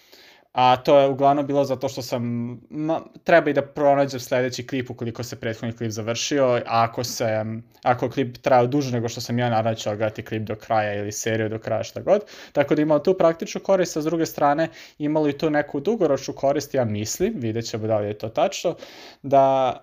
a 0.53 0.77
to 0.77 0.99
je 0.99 1.07
uglavnom 1.07 1.47
bilo 1.47 1.65
zato 1.65 1.89
što 1.89 2.01
sam, 2.01 2.23
ma, 2.69 3.01
treba 3.23 3.49
i 3.49 3.53
da 3.53 3.61
pronađem 3.61 4.19
sledeći 4.19 4.67
klip 4.67 4.89
ukoliko 4.89 5.23
se 5.23 5.39
prethodni 5.39 5.77
klip 5.77 5.91
završio, 5.91 6.45
a 6.45 6.61
ako 6.65 7.03
se, 7.03 7.45
ako 7.83 8.09
klip 8.09 8.37
trajao 8.37 8.67
duže 8.67 8.91
nego 8.91 9.09
što 9.09 9.21
sam 9.21 9.39
ja, 9.39 9.49
naravno 9.49 9.75
ću 9.75 9.89
gledati 9.89 10.25
klip 10.25 10.43
do 10.43 10.55
kraja 10.55 10.93
ili 10.93 11.11
seriju 11.11 11.49
do 11.49 11.59
kraja 11.59 11.83
šta 11.83 12.01
god, 12.01 12.21
tako 12.51 12.75
da 12.75 12.81
imalo 12.81 12.99
tu 12.99 13.13
praktičnu 13.13 13.61
korist, 13.61 13.97
a 13.97 14.01
s 14.01 14.05
druge 14.05 14.25
strane 14.25 14.69
imalo 14.97 15.29
i 15.29 15.37
tu 15.37 15.49
neku 15.49 15.79
dugoročnu 15.79 16.33
korist, 16.33 16.73
ja 16.73 16.85
mislim, 16.85 17.33
vidjet 17.35 17.65
ćemo 17.65 17.87
da 17.87 17.97
li 17.99 18.07
je 18.07 18.17
to 18.17 18.29
tačno, 18.29 18.75
da 19.21 19.73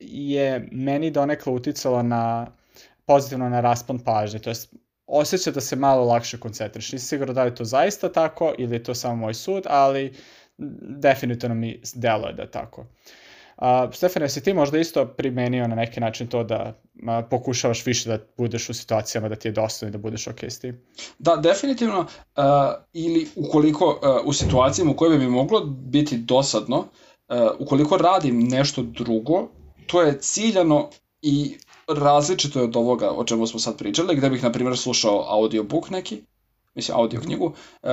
je 0.00 0.68
meni 0.72 1.10
donekle 1.10 1.52
uticalo 1.52 2.02
na 2.02 2.46
pozitivno 3.06 3.48
na 3.48 3.60
raspon 3.60 3.98
pažnje, 3.98 4.38
to 4.38 4.50
jest 4.50 4.74
osjeća 5.08 5.50
da 5.50 5.60
se 5.60 5.76
malo 5.76 6.04
lakše 6.04 6.40
koncentriš. 6.40 6.92
Nisi 6.92 7.06
sigurno 7.06 7.34
da 7.34 7.42
li 7.42 7.50
je 7.50 7.54
to 7.54 7.64
zaista 7.64 8.12
tako 8.12 8.54
ili 8.58 8.76
je 8.76 8.82
to 8.82 8.94
samo 8.94 9.16
moj 9.16 9.34
sud, 9.34 9.62
ali 9.66 10.14
definitivno 10.98 11.54
mi 11.54 11.80
deluje 11.94 12.32
da 12.32 12.42
je 12.42 12.50
tako. 12.50 12.86
Uh, 13.56 13.94
Stefane, 13.94 14.24
jesi 14.24 14.42
ti 14.42 14.54
možda 14.54 14.78
isto 14.78 15.06
primenio 15.06 15.68
na 15.68 15.74
neki 15.74 16.00
način 16.00 16.26
to 16.26 16.44
da 16.44 16.74
uh, 16.94 17.28
pokušavaš 17.30 17.86
više 17.86 18.08
da 18.08 18.18
budeš 18.36 18.68
u 18.68 18.74
situacijama 18.74 19.28
da 19.28 19.36
ti 19.36 19.48
je 19.48 19.52
dosta 19.52 19.86
i 19.86 19.90
da 19.90 19.98
budeš 19.98 20.26
ok 20.26 20.42
s 20.42 20.58
tim? 20.58 20.80
Da, 21.18 21.36
definitivno. 21.36 22.00
Uh, 22.00 22.44
ili 22.92 23.28
ukoliko 23.36 23.86
uh, 23.86 24.26
u 24.26 24.32
situacijama 24.32 24.90
u 24.90 24.96
kojoj 24.96 25.18
bi 25.18 25.26
moglo 25.26 25.60
biti 25.66 26.18
dosadno, 26.18 26.78
uh, 26.78 26.86
ukoliko 27.58 27.96
radim 27.96 28.38
nešto 28.38 28.82
drugo, 28.82 29.48
to 29.86 30.02
je 30.02 30.18
ciljano 30.20 30.90
i 31.22 31.58
različito 31.88 32.58
je 32.58 32.64
od 32.64 32.76
ovoga 32.76 33.10
o 33.10 33.24
čemu 33.24 33.46
smo 33.46 33.60
sad 33.60 33.78
pričali, 33.78 34.16
gde 34.16 34.30
bih, 34.30 34.42
na 34.42 34.52
primjer, 34.52 34.78
slušao 34.78 35.24
audiobook 35.28 35.90
neki, 35.90 36.22
mislim, 36.74 36.98
audio 36.98 37.20
knjigu, 37.20 37.52
e, 37.82 37.88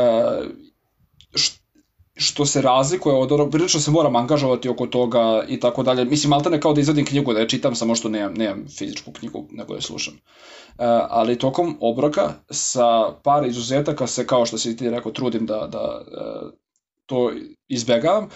što 2.16 2.46
se 2.46 2.62
razlikuje 2.62 3.16
od 3.16 3.32
onog, 3.32 3.52
prilično 3.52 3.80
se 3.80 3.92
moram 3.92 4.16
angažovati 4.16 4.70
oko 4.70 4.88
toga 4.88 5.46
i 5.48 5.60
tako 5.60 5.84
dalje. 5.84 6.06
Mislim, 6.06 6.30
malte 6.30 6.50
ne 6.50 6.62
kao 6.62 6.74
da 6.74 6.82
izvadim 6.82 7.06
knjigu, 7.06 7.34
da 7.34 7.40
je 7.40 7.50
čitam, 7.50 7.75
samo 7.75 7.96
što 7.96 8.10
nemam, 8.10 8.34
nemam 8.34 8.66
fizičku 8.78 9.12
knjigu, 9.12 9.48
nego 9.52 9.75
je 9.75 9.82
slušam. 9.82 10.14
Uh, 10.14 10.86
ali 11.10 11.40
tokom 11.40 11.78
obroka 11.82 12.34
sa 12.50 13.12
par 13.24 13.46
izuzetaka 13.46 14.08
se, 14.08 14.28
kao 14.28 14.46
što 14.46 14.58
si 14.58 14.78
ti 14.78 14.90
rekao, 14.90 15.12
trudim 15.12 15.46
da, 15.46 15.68
da 15.72 16.02
uh, 16.02 16.52
to 17.06 17.32
izbegavam. 17.68 18.30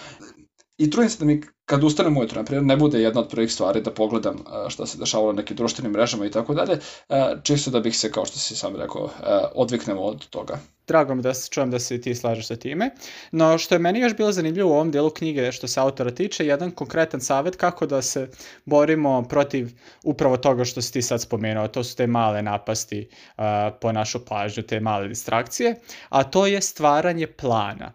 I 0.80 0.90
trudim 0.90 1.10
se 1.10 1.18
da 1.18 1.24
mi 1.24 1.40
kad 1.64 1.84
ustanem 1.84 2.16
ujutro, 2.16 2.40
na 2.40 2.44
primjer, 2.44 2.64
ne 2.64 2.76
bude 2.76 3.00
jedna 3.00 3.20
od 3.20 3.28
prvih 3.28 3.52
stvari 3.52 3.80
da 3.80 3.90
pogledam 3.90 4.38
šta 4.68 4.86
se 4.86 4.98
dešavalo 4.98 5.32
na 5.32 5.36
nekim 5.36 5.56
društvenim 5.56 5.92
mrežama 5.92 6.26
i 6.26 6.30
tako 6.30 6.54
dalje, 6.54 6.78
čisto 7.42 7.70
da 7.70 7.80
bih 7.80 7.96
se, 7.96 8.10
kao 8.12 8.24
što 8.24 8.38
si 8.38 8.56
sam 8.56 8.76
rekao, 8.76 9.10
odviknemo 9.54 10.00
od 10.00 10.26
toga. 10.28 10.58
Drago 10.86 11.14
mi 11.14 11.22
da 11.22 11.34
se 11.34 11.50
čujem 11.50 11.70
da 11.70 11.78
se 11.78 12.00
ti 12.00 12.14
slažeš 12.14 12.46
sa 12.46 12.56
time. 12.56 12.90
No, 13.32 13.58
što 13.58 13.74
je 13.74 13.78
meni 13.78 14.00
još 14.00 14.16
bilo 14.16 14.32
zanimljivo 14.32 14.70
u 14.70 14.74
ovom 14.74 14.90
delu 14.90 15.10
knjige 15.10 15.52
što 15.52 15.68
se 15.68 15.80
autora 15.80 16.10
tiče, 16.10 16.46
jedan 16.46 16.70
konkretan 16.70 17.20
savet 17.20 17.56
kako 17.56 17.86
da 17.86 18.02
se 18.02 18.28
borimo 18.64 19.22
protiv 19.28 19.70
upravo 20.04 20.36
toga 20.36 20.64
što 20.64 20.82
si 20.82 20.92
ti 20.92 21.02
sad 21.02 21.22
spomenuo, 21.22 21.68
to 21.68 21.84
su 21.84 21.96
te 21.96 22.06
male 22.06 22.42
napasti 22.42 23.08
uh, 23.10 23.44
po 23.80 23.92
našu 23.92 24.24
pažnju, 24.24 24.62
te 24.62 24.80
male 24.80 25.08
distrakcije, 25.08 25.80
a 26.08 26.24
to 26.24 26.46
je 26.46 26.60
stvaranje 26.60 27.26
plana 27.26 27.92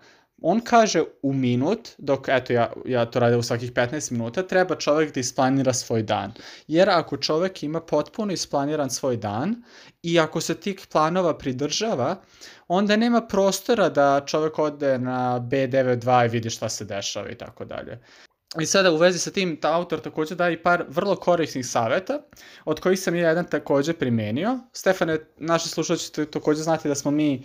on 0.47 0.59
kaže 0.61 1.03
u 1.21 1.33
minut, 1.33 1.89
dok 1.97 2.27
eto 2.29 2.53
ja, 2.53 2.73
ja 2.85 3.05
to 3.05 3.19
radim 3.19 3.39
u 3.39 3.43
svakih 3.43 3.71
15 3.73 4.11
minuta, 4.11 4.43
treba 4.43 4.75
čovek 4.75 5.13
da 5.13 5.19
isplanira 5.19 5.73
svoj 5.73 6.03
dan. 6.03 6.33
Jer 6.67 6.89
ako 6.89 7.17
čovek 7.17 7.63
ima 7.63 7.81
potpuno 7.81 8.33
isplaniran 8.33 8.89
svoj 8.89 9.17
dan 9.17 9.55
i 10.03 10.19
ako 10.19 10.41
se 10.41 10.55
tih 10.55 10.87
planova 10.91 11.37
pridržava, 11.37 12.21
onda 12.67 12.95
nema 12.95 13.21
prostora 13.21 13.89
da 13.89 14.21
čovek 14.25 14.59
ode 14.59 14.97
na 14.97 15.39
B92 15.39 16.25
i 16.25 16.29
vidi 16.29 16.49
šta 16.49 16.69
se 16.69 16.85
dešava 16.85 17.29
i 17.29 17.35
tako 17.35 17.65
dalje. 17.65 17.99
I 18.61 18.65
sada 18.65 18.91
u 18.91 18.97
vezi 18.97 19.19
sa 19.19 19.31
tim, 19.31 19.57
ta 19.61 19.75
autor 19.75 19.99
takođe 19.99 20.35
daje 20.35 20.53
i 20.53 20.63
par 20.63 20.85
vrlo 20.89 21.15
korisnih 21.15 21.67
saveta, 21.67 22.19
od 22.65 22.79
kojih 22.79 22.99
sam 22.99 23.15
ja 23.15 23.29
jedan 23.29 23.45
takođe 23.45 23.93
primenio. 23.93 24.59
Stefane, 24.73 25.19
naši 25.37 25.69
slušalci 25.69 26.25
takođe 26.25 26.61
znati 26.61 26.87
da 26.87 26.95
smo 26.95 27.11
mi 27.11 27.43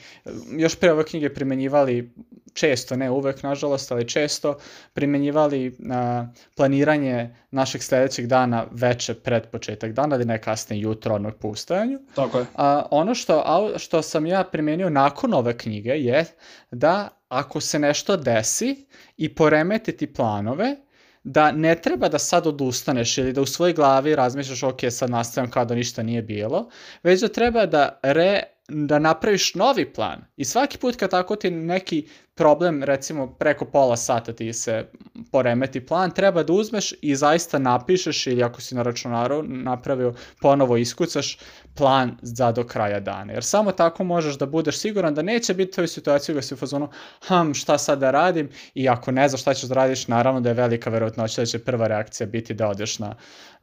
još 0.56 0.76
pre 0.76 0.92
ove 0.92 1.04
knjige 1.04 1.34
primenjivali 1.34 2.14
često, 2.52 2.96
ne 2.96 3.10
uvek 3.10 3.42
nažalost, 3.42 3.92
ali 3.92 4.08
često 4.08 4.58
primenjivali 4.92 5.76
a, 5.90 6.26
planiranje 6.56 7.36
našeg 7.50 7.82
sledećeg 7.82 8.26
dana 8.26 8.66
veče 8.70 9.14
pred 9.14 9.46
početak 9.46 9.92
dana 9.92 10.16
ili 10.16 10.24
ne 10.24 10.42
kasnije 10.42 10.80
jutro 10.80 11.14
odmah 11.14 11.32
po 11.40 11.48
ustajanju. 11.48 11.98
Tako 12.14 12.38
je. 12.38 12.46
A, 12.54 12.86
ono 12.90 13.14
što, 13.14 13.42
a, 13.46 13.78
što 13.78 14.02
sam 14.02 14.26
ja 14.26 14.44
primenio 14.44 14.90
nakon 14.90 15.34
ove 15.34 15.58
knjige 15.58 15.90
je 15.90 16.24
da 16.70 17.08
ako 17.28 17.60
se 17.60 17.78
nešto 17.78 18.16
desi 18.16 18.86
i 19.16 19.34
poremeti 19.34 19.96
ti 19.96 20.12
planove, 20.14 20.76
da 21.24 21.52
ne 21.52 21.74
treba 21.74 22.08
da 22.08 22.18
sad 22.18 22.46
odustaneš 22.46 23.18
ili 23.18 23.32
da 23.32 23.42
u 23.42 23.46
svojoj 23.46 23.72
glavi 23.72 24.14
razmišljaš 24.16 24.62
ok, 24.62 24.80
sad 24.90 25.10
nastavljam 25.10 25.50
kao 25.50 25.64
da 25.64 25.74
ništa 25.74 26.02
nije 26.02 26.22
bilo, 26.22 26.70
već 27.02 27.20
da 27.20 27.28
treba 27.28 27.66
da 27.66 28.00
re 28.02 28.42
da 28.68 28.98
napraviš 28.98 29.54
novi 29.54 29.92
plan. 29.92 30.24
I 30.36 30.44
svaki 30.44 30.78
put 30.78 30.96
kad 30.96 31.10
tako 31.10 31.36
ti 31.36 31.50
neki 31.50 32.08
problem, 32.40 32.84
recimo 32.84 33.26
preko 33.26 33.64
pola 33.64 33.96
sata 33.96 34.32
ti 34.32 34.52
se 34.52 34.84
poremeti 35.32 35.86
plan, 35.86 36.10
treba 36.10 36.42
da 36.42 36.52
uzmeš 36.52 36.94
i 37.02 37.16
zaista 37.16 37.58
napišeš 37.58 38.26
ili 38.26 38.42
ako 38.42 38.60
si 38.60 38.74
na 38.74 38.82
računaru 38.82 39.42
napravio, 39.42 40.14
ponovo 40.40 40.76
iskucaš 40.76 41.38
plan 41.74 42.16
za 42.22 42.52
do 42.52 42.64
kraja 42.64 43.00
dana. 43.00 43.32
Jer 43.32 43.44
samo 43.44 43.72
tako 43.72 44.04
možeš 44.04 44.38
da 44.38 44.46
budeš 44.46 44.78
siguran 44.78 45.14
da 45.14 45.22
neće 45.22 45.54
biti 45.54 45.76
toj 45.76 45.88
situaciji 45.88 46.34
da 46.34 46.42
si 46.42 46.54
u 46.54 46.56
fazonu 46.56 46.88
hm, 47.28 47.52
šta 47.52 47.78
sad 47.78 47.98
da 47.98 48.10
radim 48.10 48.48
i 48.74 48.88
ako 48.88 49.10
ne 49.10 49.28
znaš 49.28 49.40
šta 49.40 49.54
ćeš 49.54 49.68
da 49.68 49.74
radiš, 49.74 50.08
naravno 50.08 50.40
da 50.40 50.48
je 50.48 50.54
velika 50.54 50.90
verovatnoća 50.90 51.42
da 51.42 51.46
će 51.46 51.58
prva 51.58 51.86
reakcija 51.86 52.26
biti 52.26 52.54
da 52.54 52.68
odeš 52.68 52.98
na 52.98 53.14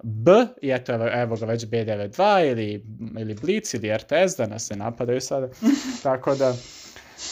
B 0.04 0.32
i 0.62 0.70
eto 0.72 0.94
evo, 0.94 1.08
evo 1.14 1.36
ga 1.36 1.46
već 1.46 1.66
B92 1.66 2.52
ili, 2.52 2.86
ili 3.20 3.34
Blitz 3.34 3.74
ili 3.74 3.98
RTS 3.98 4.38
da 4.38 4.48
nas 4.48 4.68
se 4.68 4.76
napadaju 4.76 5.22
sada. 5.22 5.50
Tako 6.04 6.36
da 6.36 6.54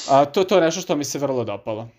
A, 0.10 0.26
to, 0.26 0.44
to 0.44 0.56
je 0.56 0.62
nešto 0.62 0.82
što 0.82 0.96
mi 0.96 1.04
se 1.04 1.20
vrlo 1.20 1.44
dopalo. 1.44 1.90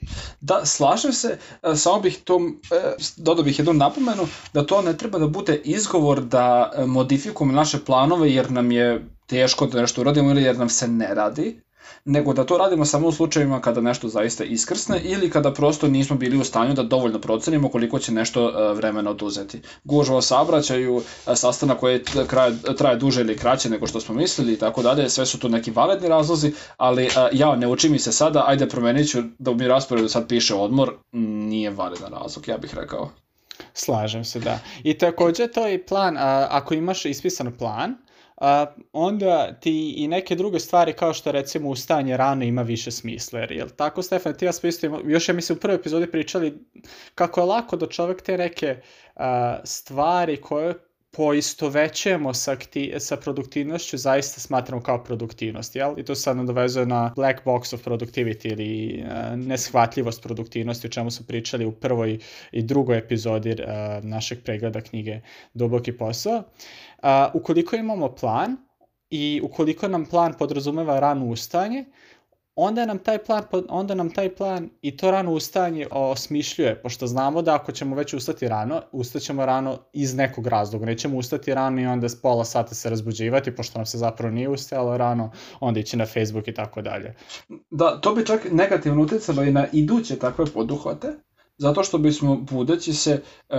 Da, 0.41 0.67
slažem 0.67 1.13
se, 1.13 1.39
e, 1.63 1.77
samo 1.77 2.01
bih 2.01 2.19
to, 2.25 2.41
e, 2.71 2.95
dodao 3.17 3.45
bih 3.45 3.59
jednu 3.59 3.73
napomenu, 3.73 4.29
da 4.53 4.67
to 4.67 4.83
ne 4.83 4.97
treba 4.97 5.19
da 5.19 5.27
bude 5.27 5.61
izgovor 5.65 6.21
da 6.21 6.73
e, 6.77 6.87
modifikujemo 6.87 7.53
naše 7.53 7.85
planove 7.85 8.33
jer 8.33 8.51
nam 8.51 8.73
je 8.73 9.07
teško 9.27 9.67
da 9.67 9.81
nešto 9.81 10.01
uradimo 10.01 10.31
ili 10.31 10.43
jer 10.43 10.59
nam 10.59 10.69
se 10.69 10.89
ne 10.89 11.15
radi, 11.15 11.61
nego 12.05 12.33
da 12.33 12.45
to 12.45 12.59
radimo 12.59 12.85
samo 12.85 13.09
u 13.09 13.13
slučajevima 13.13 13.61
kada 13.61 13.81
nešto 13.81 14.09
zaista 14.09 14.45
iskrsne 14.45 15.01
ili 15.05 15.31
kada 15.31 15.53
prosto 15.53 15.89
nismo 15.89 16.17
bili 16.17 16.37
u 16.37 16.45
stanju 16.45 16.75
da 16.75 16.83
dovoljno 16.83 17.21
procenimo 17.21 17.69
koliko 17.69 17.99
će 17.99 18.13
nešto 18.13 18.49
e, 18.49 18.75
vremena 18.75 19.11
oduzeti. 19.11 19.61
Gužva 19.85 20.23
saobraćaju, 20.23 21.03
e, 21.27 21.37
sastanak 21.37 21.79
koji 21.79 22.03
traje, 22.31 22.57
traje 22.79 22.97
duže 22.97 23.21
ili 23.21 23.37
kraće 23.37 23.71
nego 23.71 23.87
što 23.87 24.01
smo 24.01 24.15
mislili 24.15 24.53
i 24.53 24.59
tako 24.59 24.83
dalje, 24.83 25.11
sve 25.11 25.27
su 25.27 25.39
to 25.39 25.49
neki 25.49 25.71
validni 25.71 26.09
razlozi, 26.09 26.53
ali 26.77 27.05
e, 27.05 27.11
ja 27.33 27.57
ne 27.57 27.69
uči 27.69 27.89
mi 27.89 27.99
se 27.99 28.13
sada, 28.13 28.45
ajde 28.47 28.69
promenit 28.69 29.11
ću 29.11 29.23
da 29.39 29.55
mi 29.55 29.69
rasporedu 29.69 30.09
sad 30.09 30.29
piše 30.29 30.55
odmor, 30.55 30.95
nije 31.13 31.71
validan 31.71 32.13
razlog, 32.13 32.49
ja 32.49 32.59
bih 32.59 32.75
rekao. 32.75 33.11
Slažem 33.75 34.25
se, 34.25 34.41
da. 34.41 34.59
I 34.83 34.99
takođe 34.99 35.47
to 35.49 35.67
je 35.67 35.87
plan, 35.87 36.17
a, 36.17 36.47
ako 36.51 36.75
imaš 36.75 37.05
ispisan 37.05 37.53
plan, 37.59 37.95
a, 38.37 38.67
onda 38.93 39.53
ti 39.61 39.95
i 39.97 40.09
neke 40.09 40.35
druge 40.35 40.61
stvari 40.61 40.93
kao 40.93 41.15
što 41.15 41.33
recimo 41.33 41.69
ustajanje 41.69 42.17
rano 42.17 42.45
ima 42.45 42.63
više 42.63 42.91
smisla. 42.91 43.41
Jer, 43.41 43.53
jel 43.53 43.69
tako, 43.77 44.03
Stefan, 44.03 44.35
ti 44.35 44.45
ja 44.45 44.53
smo 44.53 44.69
isto, 44.69 45.01
još 45.05 45.29
ja 45.29 45.35
mislim 45.35 45.57
u 45.59 45.61
prvoj 45.61 45.77
epizodi 45.77 46.11
pričali 46.11 46.59
kako 47.15 47.41
je 47.41 47.47
lako 47.47 47.77
da 47.77 47.87
čovek 47.89 48.23
te 48.23 48.39
neke 48.39 48.77
a, 49.17 49.59
stvari 49.65 50.41
koje 50.41 50.75
poistovećujemo 51.17 52.35
sa, 52.35 52.53
akti, 52.53 52.95
sa 52.99 53.17
produktivnošću 53.17 53.97
zaista 53.97 54.41
smatramo 54.41 54.83
kao 54.83 55.05
produktivnost, 55.05 55.77
jel? 55.77 55.95
I 55.99 56.05
to 56.05 56.15
sad 56.15 56.37
nadovezuje 56.37 56.87
na 56.87 57.13
black 57.17 57.45
box 57.45 57.75
of 57.75 57.87
productivity 57.87 58.53
ili 58.53 59.03
uh, 59.03 59.39
neshvatljivost 59.39 60.23
produktivnosti 60.23 60.87
o 60.87 60.91
čemu 60.91 61.11
su 61.11 61.27
pričali 61.27 61.67
u 61.67 61.73
prvoj 61.73 62.19
i 62.53 62.63
drugoj 62.63 62.99
epizodi 62.99 63.51
uh, 63.51 64.05
našeg 64.05 64.43
pregleda 64.45 64.81
knjige 64.81 65.21
Duboki 65.55 65.93
posao. 65.93 66.37
Uh, 66.37 67.09
ukoliko 67.35 67.77
imamo 67.77 68.15
plan 68.15 68.57
i 69.11 69.41
ukoliko 69.45 69.89
nam 69.89 70.05
plan 70.05 70.35
podrazumeva 70.39 71.01
rano 71.01 71.27
ustaanje, 71.27 71.85
onda 72.57 72.87
nam 72.87 72.99
taj 72.99 73.19
plan, 73.19 73.43
onda 73.69 73.95
nam 73.95 74.11
taj 74.11 74.35
plan 74.35 74.71
i 74.83 74.97
to 74.97 75.11
rano 75.11 75.33
ustajanje 75.33 75.87
osmišljuje, 75.91 76.83
pošto 76.83 77.07
znamo 77.07 77.43
da 77.43 77.55
ako 77.55 77.73
ćemo 77.73 77.97
već 77.97 78.15
ustati 78.15 78.49
rano, 78.49 78.83
ustaćemo 78.93 79.47
rano 79.47 79.79
iz 79.93 80.15
nekog 80.15 80.47
razloga. 80.47 80.87
Nećemo 80.87 81.19
ustati 81.19 81.55
rano 81.55 81.81
i 81.81 81.87
onda 81.87 82.09
s 82.09 82.23
pola 82.23 82.45
sata 82.45 82.75
se 82.75 82.91
razbuđivati, 82.91 83.57
pošto 83.57 83.79
nam 83.79 83.87
se 83.87 83.99
zapravo 83.99 84.35
nije 84.35 84.49
ustajalo 84.49 84.97
rano, 84.97 85.31
onda 85.61 85.81
ići 85.81 85.97
na 85.97 86.07
Facebook 86.07 86.49
i 86.49 86.55
tako 86.55 86.83
dalje. 86.83 87.15
Da, 87.71 88.01
to 88.01 88.15
bi 88.15 88.27
čak 88.27 88.41
negativno 88.53 89.03
uticalo 89.03 89.43
i 89.43 89.53
na 89.53 89.67
iduće 89.73 90.19
takve 90.19 90.47
poduhvate, 90.47 91.09
zato 91.59 91.83
što 91.83 91.99
bismo 91.99 92.37
budeći 92.37 92.93
se 92.93 93.23
uh, 93.49 93.57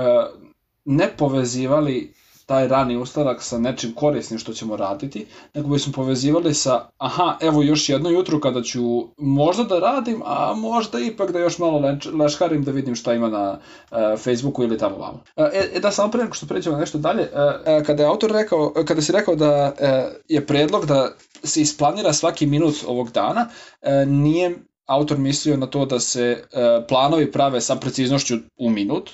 ne 0.86 1.10
povezivali 1.18 2.13
taj 2.48 2.68
rani 2.68 2.98
ustanak 2.98 3.42
sa 3.42 3.60
nečim 3.60 3.94
korisnim 3.94 4.39
što 4.39 4.54
ćemo 4.54 4.75
raditi, 4.75 5.25
nego 5.54 5.70
bismo 5.70 5.94
povezivali 5.94 6.54
sa, 6.54 6.89
aha, 6.98 7.38
evo 7.42 7.63
još 7.63 7.89
jedno 7.89 8.10
jutro 8.10 8.39
kada 8.39 8.62
ću 8.62 8.82
možda 9.18 9.63
da 9.63 9.80
radim, 9.80 10.22
a 10.25 10.54
možda 10.54 11.00
ipak 11.00 11.32
da 11.32 11.39
još 11.39 11.58
malo 11.58 11.98
leškarim 12.13 12.63
da 12.63 12.72
vidim 12.72 12.96
šta 12.96 13.13
ima 13.13 13.30
na 13.30 13.51
uh, 13.92 13.98
Facebooku 14.20 14.63
ili 14.63 14.77
tamo 14.77 14.98
vamo. 14.98 15.24
E, 15.36 15.70
e 15.74 15.80
da, 15.80 15.92
samo 15.92 16.12
pre 16.12 16.22
nego 16.22 16.34
što 16.34 16.46
pređemo 16.46 16.75
na 16.75 16.80
nešto 16.80 16.98
dalje, 16.98 17.22
uh, 17.22 17.86
kada 17.86 18.04
je 18.04 18.10
autor 18.10 18.32
rekao, 18.32 18.74
kada 18.86 19.01
si 19.01 19.12
rekao 19.12 19.36
da 19.36 19.74
uh, 19.80 19.88
je 20.27 20.46
predlog 20.46 20.86
da 20.86 21.12
se 21.44 21.62
isplanira 21.62 22.13
svaki 22.13 22.46
minut 22.46 22.75
ovog 22.88 23.12
dana, 23.12 23.50
uh, 23.82 23.89
nije 24.08 24.56
autor 24.86 25.18
mislio 25.18 25.58
na 25.58 25.68
to 25.68 25.86
da 25.86 26.00
se 26.00 26.44
uh, 26.44 26.86
planovi 26.88 27.32
prave 27.32 27.62
sa 27.62 27.75
preciznošću 27.75 28.36
u 28.58 28.70
minut, 28.70 29.10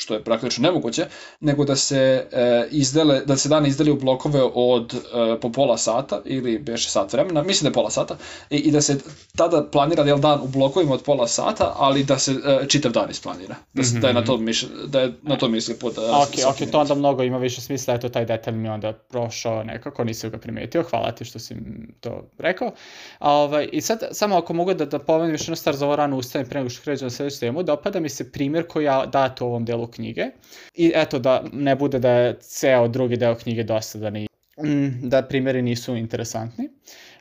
što 0.00 0.14
je 0.14 0.24
praktično 0.24 0.62
nemoguće, 0.62 1.06
nego 1.40 1.64
da 1.64 1.76
se 1.76 2.26
e, 2.32 2.68
izdele, 2.70 3.20
da 3.24 3.36
se 3.36 3.48
dane 3.48 3.68
izdeli 3.68 3.90
u 3.90 3.96
blokove 3.96 4.42
od 4.54 4.94
e, 4.94 5.40
po 5.40 5.52
pola 5.52 5.78
sata 5.78 6.22
ili 6.24 6.58
beše 6.58 6.90
sat 6.90 7.12
vremena, 7.12 7.42
mislim 7.42 7.64
da 7.64 7.68
je 7.68 7.74
pola 7.74 7.90
sata, 7.90 8.16
i, 8.50 8.56
i 8.56 8.70
da 8.70 8.80
se 8.80 8.98
tada 9.36 9.66
planira 9.72 10.04
jel 10.04 10.18
dan 10.18 10.40
u 10.42 10.48
blokovima 10.48 10.94
od 10.94 11.02
pola 11.02 11.28
sata, 11.28 11.74
ali 11.76 12.04
da 12.04 12.18
se 12.18 12.32
e, 12.32 12.68
čitav 12.68 12.92
dan 12.92 13.10
isplanira. 13.10 13.54
Da, 13.72 13.82
se, 13.82 13.94
mm 13.94 13.96
-hmm. 13.96 14.00
da 14.00 14.08
je 14.08 14.14
na 14.14 14.24
to 14.24 14.36
mišlj, 14.36 14.68
da 14.86 15.00
je 15.00 15.12
na 15.22 15.36
to 15.36 15.48
misli 15.48 15.74
pod 15.74 15.98
e, 15.98 16.00
Ok, 16.00 16.28
ok, 16.48 16.70
to 16.70 16.80
onda 16.80 16.94
mnogo 16.94 17.22
ima 17.22 17.38
više 17.38 17.60
smisla, 17.60 17.94
eto 17.94 18.08
taj 18.08 18.24
detalj 18.24 18.54
mi 18.54 18.68
onda 18.68 18.92
prošao 18.92 19.64
nekako, 19.64 20.04
nisam 20.04 20.30
ga 20.30 20.38
primetio, 20.38 20.84
hvala 20.90 21.12
ti 21.12 21.24
što 21.24 21.38
si 21.38 21.56
to 22.00 22.24
rekao. 22.38 22.72
A, 23.18 23.32
ovaj, 23.32 23.68
I 23.72 23.80
sad, 23.80 24.02
samo 24.12 24.36
ako 24.36 24.52
mogu 24.52 24.74
da, 24.74 24.84
da 24.84 24.98
pomenem 24.98 25.34
još 25.34 25.40
jednu 25.40 25.56
stvar 25.56 25.76
za 25.76 25.86
ovo 25.86 25.96
rano 25.96 26.16
ustane 26.16 26.44
pre 26.44 26.60
nego 26.60 26.70
što 26.70 26.82
kređem 26.82 27.06
na 27.06 27.10
sledeću 27.10 27.40
temu, 27.40 27.62
dopada 27.62 28.00
mi 28.00 28.08
se 28.08 28.32
primjer 28.32 28.66
koji 28.66 28.84
ja 28.84 29.06
dato 29.06 29.46
u 29.46 29.48
ovom 29.48 29.64
delu 29.64 29.89
knjige. 29.90 30.26
I 30.74 30.92
eto, 30.94 31.18
da 31.18 31.44
ne 31.52 31.76
bude 31.76 31.98
da 31.98 32.10
je 32.10 32.36
ceo 32.40 32.88
drugi 32.88 33.16
deo 33.16 33.34
knjige 33.34 33.64
dosadan 33.64 34.16
i 34.16 34.26
mm, 34.62 35.08
da 35.08 35.22
primjeri 35.22 35.62
nisu 35.62 35.96
interesantni. 35.96 36.68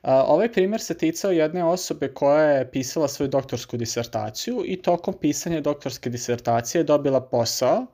ovaj 0.04 0.52
primjer 0.52 0.82
se 0.82 0.98
ticao 0.98 1.32
jedne 1.32 1.64
osobe 1.64 2.08
koja 2.14 2.44
je 2.44 2.72
pisala 2.72 3.08
svoju 3.08 3.30
doktorsku 3.30 3.78
disertaciju 3.78 4.64
i 4.66 4.82
tokom 4.82 5.14
pisanja 5.22 5.62
doktorske 5.62 6.10
disertacije 6.10 6.84
dobila 6.84 7.22
posao 7.22 7.86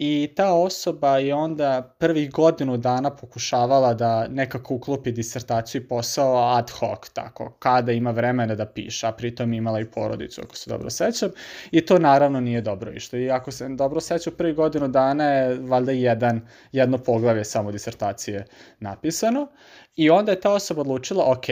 i 0.00 0.32
ta 0.36 0.52
osoba 0.52 1.18
je 1.18 1.34
onda 1.34 1.94
prvih 1.98 2.30
godinu 2.30 2.76
dana 2.76 3.10
pokušavala 3.16 3.94
da 3.94 4.28
nekako 4.28 4.74
uklopi 4.74 5.12
disertaciju 5.12 5.82
i 5.82 5.88
posao 5.88 6.56
ad 6.56 6.70
hoc, 6.70 7.08
tako, 7.12 7.50
kada 7.58 7.92
ima 7.92 8.10
vremena 8.10 8.54
da 8.54 8.66
piše, 8.66 9.06
a 9.06 9.12
pritom 9.12 9.52
imala 9.52 9.80
i 9.80 9.84
porodicu, 9.84 10.40
ako 10.44 10.56
se 10.56 10.70
dobro 10.70 10.90
sećam, 10.90 11.30
i 11.70 11.86
to 11.86 11.98
naravno 11.98 12.40
nije 12.40 12.60
dobro 12.60 12.92
išlo. 12.92 13.18
I 13.18 13.30
ako 13.30 13.50
se 13.50 13.68
dobro 13.68 14.00
sećam, 14.00 14.32
prvih 14.38 14.54
godinu 14.56 14.88
dana 14.88 15.24
je 15.24 15.58
valjda 15.60 15.92
jedan, 15.92 16.40
jedno 16.72 16.98
poglavlje 16.98 17.44
samo 17.44 17.72
disertacije 17.72 18.44
napisano, 18.80 19.48
i 19.96 20.10
onda 20.10 20.32
je 20.32 20.40
ta 20.40 20.52
osoba 20.52 20.80
odlučila, 20.80 21.32
ok, 21.32 21.46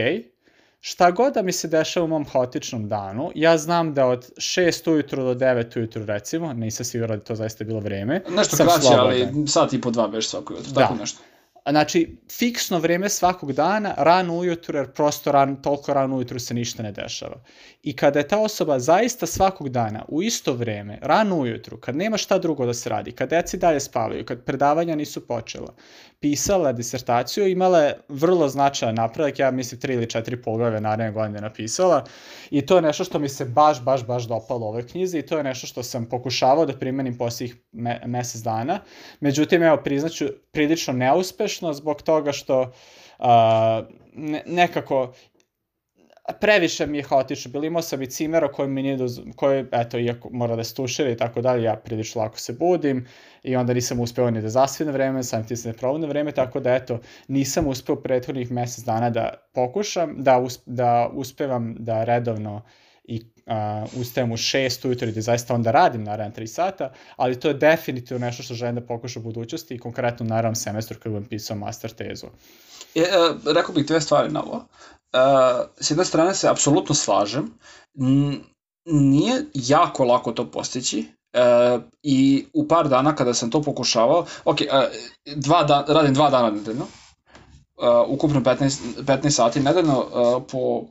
šta 0.89 1.11
god 1.11 1.33
da 1.33 1.41
mi 1.41 1.51
se 1.51 1.67
dešava 1.67 2.03
u 2.03 2.07
mom 2.07 2.25
haotičnom 2.25 2.87
danu, 2.89 3.31
ja 3.35 3.57
znam 3.57 3.93
da 3.93 4.05
od 4.05 4.31
6 4.37 4.91
ujutru 4.91 5.23
do 5.23 5.33
9 5.33 5.77
ujutru 5.77 6.05
recimo, 6.05 6.53
nisam 6.53 6.85
siguran 6.85 7.17
da 7.17 7.23
to 7.23 7.35
zaista 7.35 7.63
bilo 7.63 7.79
vreme. 7.79 8.21
Nešto 8.29 8.57
kraće, 8.57 8.93
ali 8.97 9.47
sat 9.47 9.73
i 9.73 9.81
po 9.81 9.91
dva 9.91 10.05
već 10.05 10.27
svako 10.27 10.53
jutro, 10.53 10.71
da. 10.71 10.81
tako 10.81 10.95
nešto. 10.95 11.19
Znači, 11.69 12.17
fiksno 12.31 12.79
vreme 12.79 13.09
svakog 13.09 13.53
dana, 13.53 13.93
rano 13.97 14.37
ujutru, 14.37 14.77
jer 14.77 14.91
prosto 14.91 15.31
ran, 15.31 15.61
toliko 15.61 15.93
rano 15.93 16.15
ujutru 16.15 16.39
se 16.39 16.53
ništa 16.53 16.83
ne 16.83 16.91
dešava. 16.91 17.43
I 17.83 17.95
kada 17.95 18.19
je 18.19 18.27
ta 18.27 18.37
osoba 18.39 18.79
zaista 18.79 19.25
svakog 19.25 19.69
dana, 19.69 20.05
u 20.07 20.23
isto 20.23 20.53
vreme, 20.53 20.99
rano 21.01 21.39
ujutru, 21.39 21.77
kad 21.77 21.95
nema 21.95 22.17
šta 22.17 22.37
drugo 22.37 22.65
da 22.65 22.73
se 22.73 22.89
radi, 22.89 23.11
kad 23.11 23.29
deci 23.29 23.57
dalje 23.57 23.79
spavaju, 23.79 24.25
kad 24.25 24.43
predavanja 24.43 24.95
nisu 24.95 25.27
počela, 25.27 25.73
pisala 26.19 26.71
disertaciju, 26.73 27.47
imala 27.47 27.79
je 27.79 27.99
vrlo 28.09 28.47
značajan 28.49 28.95
napredak, 28.95 29.39
ja 29.39 29.51
mislim 29.51 29.81
tri 29.81 29.93
ili 29.93 30.09
četiri 30.09 30.41
poglave 30.41 30.81
naredne 30.81 31.11
godine 31.11 31.41
napisala 31.41 32.05
i 32.49 32.65
to 32.65 32.75
je 32.75 32.81
nešto 32.81 33.03
što 33.03 33.19
mi 33.19 33.29
se 33.29 33.45
baš, 33.45 33.81
baš, 33.83 34.05
baš 34.05 34.27
dopalo 34.27 34.65
u 34.65 34.69
ovoj 34.69 34.87
knjizi 34.87 35.19
i 35.19 35.25
to 35.25 35.37
je 35.37 35.43
nešto 35.43 35.67
što 35.67 35.83
sam 35.83 36.05
pokušavao 36.05 36.65
da 36.65 36.79
primenim 36.79 37.17
posljednjih 37.17 37.55
me, 37.71 38.01
mesec 38.05 38.41
dana. 38.41 38.79
Međutim, 39.19 39.63
evo, 39.63 39.77
priznaću, 39.77 40.25
prilično 40.51 40.93
neuspešno 40.93 41.56
zbog 41.73 42.01
toga 42.01 42.31
što 42.31 42.61
uh, 42.61 43.25
ne, 44.13 44.43
nekako 44.45 45.13
previše 46.39 46.85
mi 46.85 46.97
je 46.97 47.03
haotično. 47.03 47.51
Bilo 47.51 47.65
imao 47.65 47.81
sam 47.81 48.01
i 48.01 48.07
cimera 48.07 48.51
koji 48.51 48.69
mi 48.69 48.83
nije, 48.83 48.97
doz... 48.97 49.19
koji, 49.35 49.65
eto, 49.71 49.99
iako 49.99 50.29
mora 50.31 50.55
da 50.55 50.63
stušira 50.63 51.09
i 51.09 51.17
tako 51.17 51.41
dalje, 51.41 51.63
ja 51.63 51.75
prilično 51.75 52.21
lako 52.21 52.39
se 52.39 52.53
budim 52.53 53.07
i 53.43 53.55
onda 53.55 53.73
nisam 53.73 53.99
uspeo 53.99 54.31
ni 54.31 54.41
da 54.41 54.49
zaspim 54.49 54.85
na 54.85 54.93
vreme, 54.93 55.23
sam 55.23 55.47
ti 55.47 55.55
se 55.55 55.69
ne 55.69 55.73
probu 55.73 55.97
na 55.97 56.07
vreme, 56.07 56.31
tako 56.31 56.59
da, 56.59 56.75
eto, 56.75 56.99
nisam 57.27 57.67
uspeo 57.67 57.95
prethodnih 57.95 58.51
mesec 58.51 58.85
dana 58.85 59.09
da 59.09 59.33
pokušam, 59.53 60.15
da, 60.17 60.39
us, 60.39 60.59
da 60.65 61.09
uspevam 61.13 61.75
da 61.79 62.03
redovno 62.03 62.61
i 63.07 63.21
uh, 63.45 64.01
ustajem 64.01 64.31
u 64.31 64.37
6 64.37 64.87
ujutro 64.87 65.07
i 65.07 65.11
da 65.11 65.21
zaista 65.21 65.53
onda 65.53 65.71
radim 65.71 66.03
naravno 66.03 66.35
3 66.35 66.47
sata, 66.47 66.93
ali 67.15 67.39
to 67.39 67.47
je 67.47 67.53
definitivno 67.53 68.25
nešto 68.25 68.43
što 68.43 68.53
želim 68.53 68.75
da 68.75 68.81
pokušam 68.81 69.21
u 69.21 69.23
budućnosti 69.23 69.75
i 69.75 69.79
konkretno 69.79 70.25
naravno 70.25 70.55
semestru 70.55 70.97
kad 71.03 71.11
budem 71.11 71.29
pisao 71.29 71.57
master 71.57 71.91
tezu. 71.91 72.27
E, 72.95 73.01
uh, 73.01 73.53
rekao 73.55 73.75
bih 73.75 73.85
dve 73.85 74.01
stvari 74.01 74.31
na 74.31 74.43
ovo. 74.43 74.55
Uh, 74.55 75.69
s 75.79 75.91
jedne 75.91 76.05
strane 76.05 76.33
se 76.33 76.49
apsolutno 76.49 76.95
slažem, 76.95 77.53
nije 78.85 79.45
jako 79.53 80.03
lako 80.03 80.31
to 80.31 80.51
postići, 80.51 81.05
uh, 81.33 81.83
i 82.03 82.45
u 82.53 82.67
par 82.67 82.89
dana 82.89 83.15
kada 83.15 83.33
sam 83.33 83.51
to 83.51 83.61
pokušavao, 83.61 84.25
ok, 84.45 84.57
uh, 84.61 84.83
dva 85.35 85.63
da, 85.63 85.85
radim 85.87 86.13
dva 86.13 86.29
dana 86.29 86.51
nedeljno, 86.51 86.83
uh, 86.83 88.09
ukupno 88.09 88.39
15, 88.39 88.79
15 88.97 89.29
sati 89.29 89.59
nedeljno 89.59 89.99
uh, 89.99 90.43
po 90.51 90.85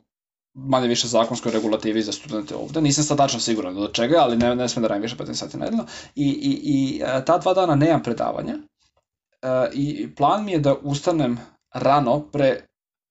manje 0.57 0.87
više 0.87 1.07
zakonskoj 1.07 1.51
regulativi 1.51 2.01
za 2.01 2.11
studente 2.11 2.55
ovde. 2.55 2.81
Nisam 2.81 3.03
sad 3.03 3.17
tačno 3.17 3.39
siguran 3.39 3.75
do 3.75 3.87
čega, 3.87 4.17
ali 4.19 4.37
ne, 4.37 4.55
ne 4.55 4.69
smem 4.69 4.81
da 4.81 4.87
radim 4.87 5.01
više 5.01 5.15
15 5.15 5.33
sati 5.33 5.57
nedeljno. 5.57 5.85
I, 6.15 6.25
i, 6.25 6.61
i 6.63 7.01
ta 7.25 7.37
dva 7.37 7.53
dana 7.53 7.75
nemam 7.75 8.03
predavanja. 8.03 8.53
Uh, 8.53 9.73
I 9.73 10.15
plan 10.15 10.45
mi 10.45 10.51
je 10.51 10.59
da 10.59 10.75
ustanem 10.75 11.39
rano 11.73 12.19
pre 12.31 12.65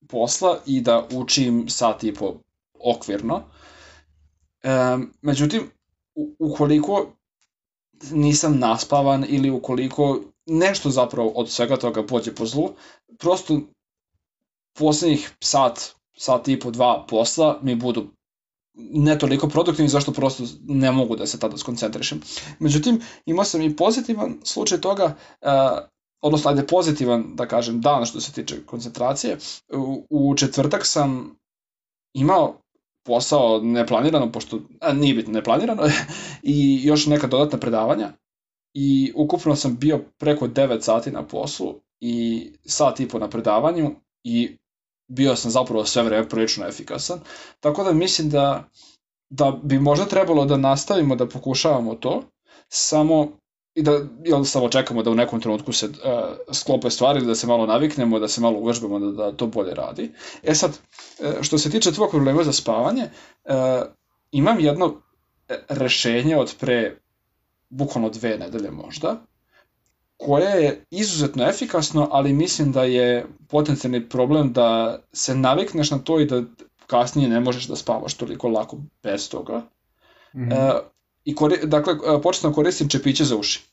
posla 0.07 0.59
i 0.65 0.81
da 0.81 1.07
učim 1.11 1.69
sat 1.69 2.03
i 2.03 2.13
po 2.13 2.35
okvirno. 2.79 3.43
E, 4.63 4.97
međutim, 5.21 5.71
ukoliko 6.39 7.11
nisam 8.11 8.59
naspavan 8.59 9.25
ili 9.27 9.49
ukoliko 9.49 10.19
nešto 10.45 10.89
zapravo 10.89 11.29
od 11.29 11.49
svega 11.49 11.77
toga 11.77 12.05
pođe 12.05 12.35
po 12.35 12.45
zlu, 12.45 12.69
prosto 13.19 13.59
poslednjih 14.73 15.31
sat, 15.39 15.95
sat 16.17 16.47
i 16.47 16.59
po 16.59 16.71
dva 16.71 17.05
posla 17.09 17.59
mi 17.61 17.75
budu 17.75 18.07
ne 18.77 19.19
toliko 19.19 19.47
produktivni 19.49 19.89
zašto 19.89 20.13
prosto 20.13 20.43
ne 20.67 20.91
mogu 20.91 21.15
da 21.15 21.27
se 21.27 21.39
tada 21.39 21.57
skoncentrišem. 21.57 22.21
Međutim, 22.59 23.01
imao 23.25 23.45
sam 23.45 23.61
i 23.61 23.75
pozitivan 23.75 24.37
slučaj 24.43 24.81
toga, 24.81 25.15
odnosno 26.21 26.49
ajde 26.49 26.67
pozitivan, 26.67 27.35
da 27.35 27.47
kažem, 27.47 27.81
dan 27.81 28.05
što 28.05 28.21
se 28.21 28.31
tiče 28.31 28.65
koncentracije. 28.65 29.37
U, 29.73 30.05
u 30.09 30.35
četvrtak 30.35 30.85
sam 30.85 31.35
imao 32.13 32.61
posao 33.05 33.61
neplanirano, 33.61 34.31
pošto 34.31 34.59
a, 34.81 34.93
nije 34.93 35.13
bitno 35.13 35.33
neplanirano, 35.33 35.83
i 36.43 36.79
još 36.83 37.05
neka 37.05 37.27
dodatna 37.27 37.59
predavanja. 37.59 38.11
I 38.73 39.13
ukupno 39.15 39.55
sam 39.55 39.77
bio 39.77 39.99
preko 40.17 40.47
9 40.47 40.81
sati 40.81 41.11
na 41.11 41.27
poslu 41.27 41.75
i 41.99 42.45
sat 42.65 42.99
i 42.99 43.07
po 43.07 43.19
na 43.19 43.29
predavanju 43.29 43.95
i 44.23 44.57
bio 45.07 45.35
sam 45.35 45.51
zapravo 45.51 45.85
sve 45.85 46.03
vreme 46.03 46.29
prilično 46.29 46.67
efikasan. 46.67 47.19
Tako 47.59 47.83
da 47.83 47.93
mislim 47.93 48.29
da, 48.29 48.69
da 49.29 49.51
bi 49.63 49.79
možda 49.79 50.05
trebalo 50.05 50.45
da 50.45 50.57
nastavimo 50.57 51.15
da 51.15 51.27
pokušavamo 51.27 51.95
to, 51.95 52.23
samo 52.69 53.27
i 53.75 53.81
da 53.81 53.91
jel, 54.25 54.43
samo 54.43 54.69
čekamo 54.69 55.03
da 55.03 55.11
u 55.11 55.15
nekom 55.15 55.41
trenutku 55.41 55.73
se 55.73 55.85
uh, 55.85 55.93
sklope 56.53 56.89
stvari, 56.89 57.25
da 57.25 57.35
se 57.35 57.47
malo 57.47 57.65
naviknemo, 57.65 58.19
da 58.19 58.27
se 58.27 58.41
malo 58.41 58.59
uvežbamo 58.59 58.99
da, 58.99 59.11
da 59.11 59.31
to 59.31 59.47
bolje 59.47 59.73
radi. 59.73 60.11
E 60.43 60.55
sad, 60.55 60.71
uh, 60.71 61.41
što 61.41 61.57
se 61.57 61.69
tiče 61.69 61.91
tvojeg 61.91 62.11
problema 62.11 62.43
za 62.43 62.53
spavanje, 62.53 63.03
uh, 63.03 63.53
imam 64.31 64.59
jedno 64.59 65.01
rešenje 65.69 66.37
od 66.37 66.55
pre 66.59 66.97
bukvalno 67.69 68.09
dve 68.09 68.37
nedelje 68.37 68.71
možda, 68.71 69.15
koje 70.17 70.63
je 70.63 70.85
izuzetno 70.91 71.49
efikasno, 71.49 72.07
ali 72.11 72.33
mislim 72.33 72.71
da 72.71 72.83
je 72.83 73.25
potencijalni 73.47 74.09
problem 74.09 74.53
da 74.53 74.99
se 75.13 75.35
navikneš 75.35 75.91
na 75.91 75.97
to 75.97 76.19
i 76.19 76.25
da 76.25 76.43
kasnije 76.87 77.29
ne 77.29 77.39
možeš 77.39 77.67
da 77.67 77.75
spavaš 77.75 78.13
toliko 78.13 78.47
lako 78.47 78.77
bez 79.03 79.29
toga. 79.29 79.61
Mm 80.33 80.39
-hmm. 80.39 80.73
uh, 80.73 80.79
I 81.25 81.35
kori, 81.35 81.57
dakle, 81.63 81.93
e, 81.93 82.21
početno 82.21 82.53
koristim 82.53 82.89
čepiće 82.89 83.25
za 83.25 83.35
uši. 83.35 83.63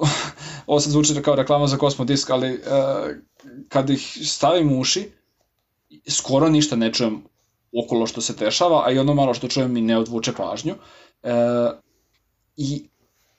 Ovo 0.66 0.80
sad 0.80 0.92
zvuči 0.92 1.22
kao 1.22 1.34
reklama 1.34 1.66
za 1.66 1.78
Cosmodisk, 1.78 2.30
ali 2.30 2.52
uh, 2.54 2.60
kad 3.68 3.90
ih 3.90 4.18
stavim 4.24 4.72
u 4.72 4.80
uši, 4.80 5.10
skoro 6.08 6.48
ništa 6.48 6.76
ne 6.76 6.92
čujem 6.92 7.22
okolo 7.84 8.06
što 8.06 8.20
se 8.20 8.32
dešava, 8.32 8.82
a 8.86 8.90
i 8.90 8.98
ono 8.98 9.14
malo 9.14 9.34
što 9.34 9.48
čujem 9.48 9.72
mi 9.72 9.80
ne 9.80 9.98
odvuče 9.98 10.32
pažnju. 10.32 10.74
Uh, 11.22 11.30
I 12.56 12.88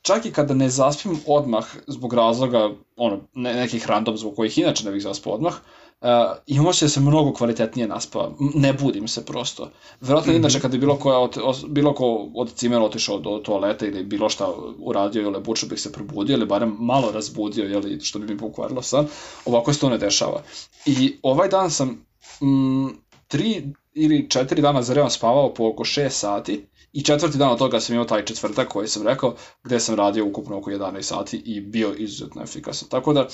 čak 0.02 0.26
i 0.26 0.32
kada 0.32 0.54
ne 0.54 0.70
zaspim 0.70 1.20
odmah 1.28 1.66
zbog 1.88 2.14
razloga, 2.14 2.70
ono, 2.96 3.20
ne, 3.34 3.54
nekih 3.54 3.88
random 3.88 4.18
zbog 4.18 4.36
kojih 4.36 4.58
inače 4.58 4.86
ne 4.86 4.92
bih 4.92 5.04
zaspao 5.04 5.34
odmah, 5.34 5.54
uh, 5.54 6.08
imam 6.48 6.68
osjećaj 6.68 6.86
da 6.86 6.90
se 6.90 7.00
mnogo 7.00 7.34
kvalitetnije 7.34 7.88
naspava. 7.88 8.32
Ne 8.56 8.74
budim 8.74 9.08
se 9.08 9.26
prosto. 9.26 9.70
Verovatno 10.02 10.32
mm 10.32 10.36
-hmm. 10.36 10.40
inače 10.40 10.60
kada 10.60 10.76
je 10.76 10.80
bilo, 10.80 10.98
koja 10.98 11.20
od, 11.20 11.38
bilo 11.68 11.94
ko 11.94 12.30
od 12.36 12.54
cimera 12.54 12.84
otišao 12.84 13.20
do 13.20 13.42
toaleta 13.44 13.86
ili 13.86 14.04
bilo 14.04 14.30
šta 14.30 14.54
uradio 14.80 15.22
ili 15.22 15.42
bučo 15.42 15.68
bih 15.68 15.82
se 15.82 15.92
probudio 15.92 16.34
ili 16.34 16.46
barem 16.46 16.76
malo 16.80 17.12
razbudio, 17.12 17.66
jeli, 17.66 18.00
što 18.02 18.20
bi 18.20 18.34
mi 18.34 18.38
pokvarilo 18.38 18.82
san, 18.82 19.08
ovako 19.46 19.74
se 19.74 19.80
to 19.80 19.90
ne 19.90 19.98
dešava. 19.98 20.42
I 20.86 21.18
ovaj 21.24 21.50
dan 21.50 21.72
sam 21.72 22.06
mm, 22.42 22.88
tri 23.28 23.74
ili 23.94 24.30
četiri 24.30 24.62
dana 24.62 24.82
za 24.82 24.94
redom 24.94 25.10
spavao 25.10 25.54
po 25.54 25.68
oko 25.68 25.84
6 25.84 26.10
sati 26.10 26.69
i 26.94 27.04
četvrti 27.04 27.38
dan 27.38 27.52
od 27.52 27.58
toga 27.58 27.80
sam 27.80 27.94
imao 27.94 28.06
taj 28.06 28.26
četvrtak 28.26 28.68
koji 28.68 28.88
sam 28.88 29.08
rekao 29.08 29.36
gde 29.64 29.80
sam 29.80 29.96
radio 29.96 30.26
ukupno 30.26 30.58
oko 30.58 30.72
11 30.72 31.02
sati 31.02 31.38
i 31.38 31.62
bio 31.62 31.94
izuzetno 31.98 32.44
efikasan. 32.44 32.90
Tako 32.90 33.14
da 33.14 33.28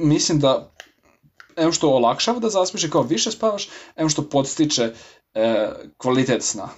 mislim 0.00 0.40
da 0.40 0.72
em 1.56 1.72
što 1.72 1.90
olakšava 1.90 2.38
da 2.38 2.48
zaspiš 2.48 2.84
i 2.84 2.90
kao 2.90 3.02
više 3.02 3.30
spavaš, 3.30 3.68
em 3.96 4.08
što 4.08 4.28
podstiče 4.28 4.92
e, 5.34 5.68
kvalitet 5.96 6.42
sna. 6.42 6.68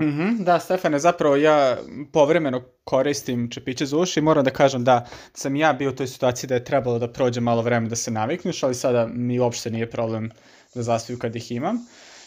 Mm 0.00 0.04
-hmm, 0.04 0.44
da, 0.44 0.60
Stefane, 0.60 0.98
zapravo 0.98 1.36
ja 1.36 1.78
povremeno 2.12 2.62
koristim 2.84 3.50
čepiće 3.50 3.86
za 3.86 3.96
uši 3.98 4.20
i 4.20 4.22
moram 4.22 4.44
da 4.44 4.50
kažem 4.50 4.84
da 4.84 5.06
sam 5.32 5.56
ja 5.56 5.72
bio 5.72 5.90
u 5.90 5.94
toj 5.94 6.06
situaciji 6.06 6.48
da 6.48 6.54
je 6.54 6.64
trebalo 6.64 6.98
da 6.98 7.12
prođe 7.12 7.40
malo 7.40 7.62
vremena 7.62 7.88
da 7.88 7.96
se 7.96 8.10
navikneš, 8.10 8.62
ali 8.62 8.74
sada 8.74 9.06
mi 9.06 9.40
uopšte 9.40 9.70
nije 9.70 9.90
problem 9.90 10.30
da 10.74 10.82
zaspiju 10.82 11.18
kad 11.18 11.36
ih 11.36 11.52
imam. 11.52 11.86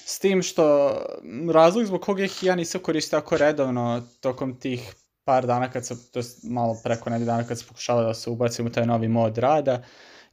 S 0.10 0.19
tim 0.19 0.41
što 0.41 0.95
razlog 1.54 1.86
zbog 1.86 2.02
koga 2.02 2.24
ih 2.24 2.43
ja 2.43 2.56
nisam 2.56 2.82
koristio 2.82 3.19
tako 3.19 3.38
redovno 3.38 4.04
tokom 4.19 4.60
tih 4.60 4.93
par 5.24 5.45
dana 5.45 5.72
kad 5.72 5.86
sam, 5.86 5.98
to 6.12 6.19
malo 6.43 6.78
preko 6.84 7.10
nedelje 7.10 7.26
dana 7.26 7.43
kad 7.48 7.60
sam 7.60 7.67
pokušala 7.67 8.04
da 8.04 8.13
se 8.13 8.30
ubacim 8.30 8.65
u 8.65 8.69
taj 8.69 8.86
novi 8.86 9.08
mod 9.08 9.38
rada, 9.38 9.84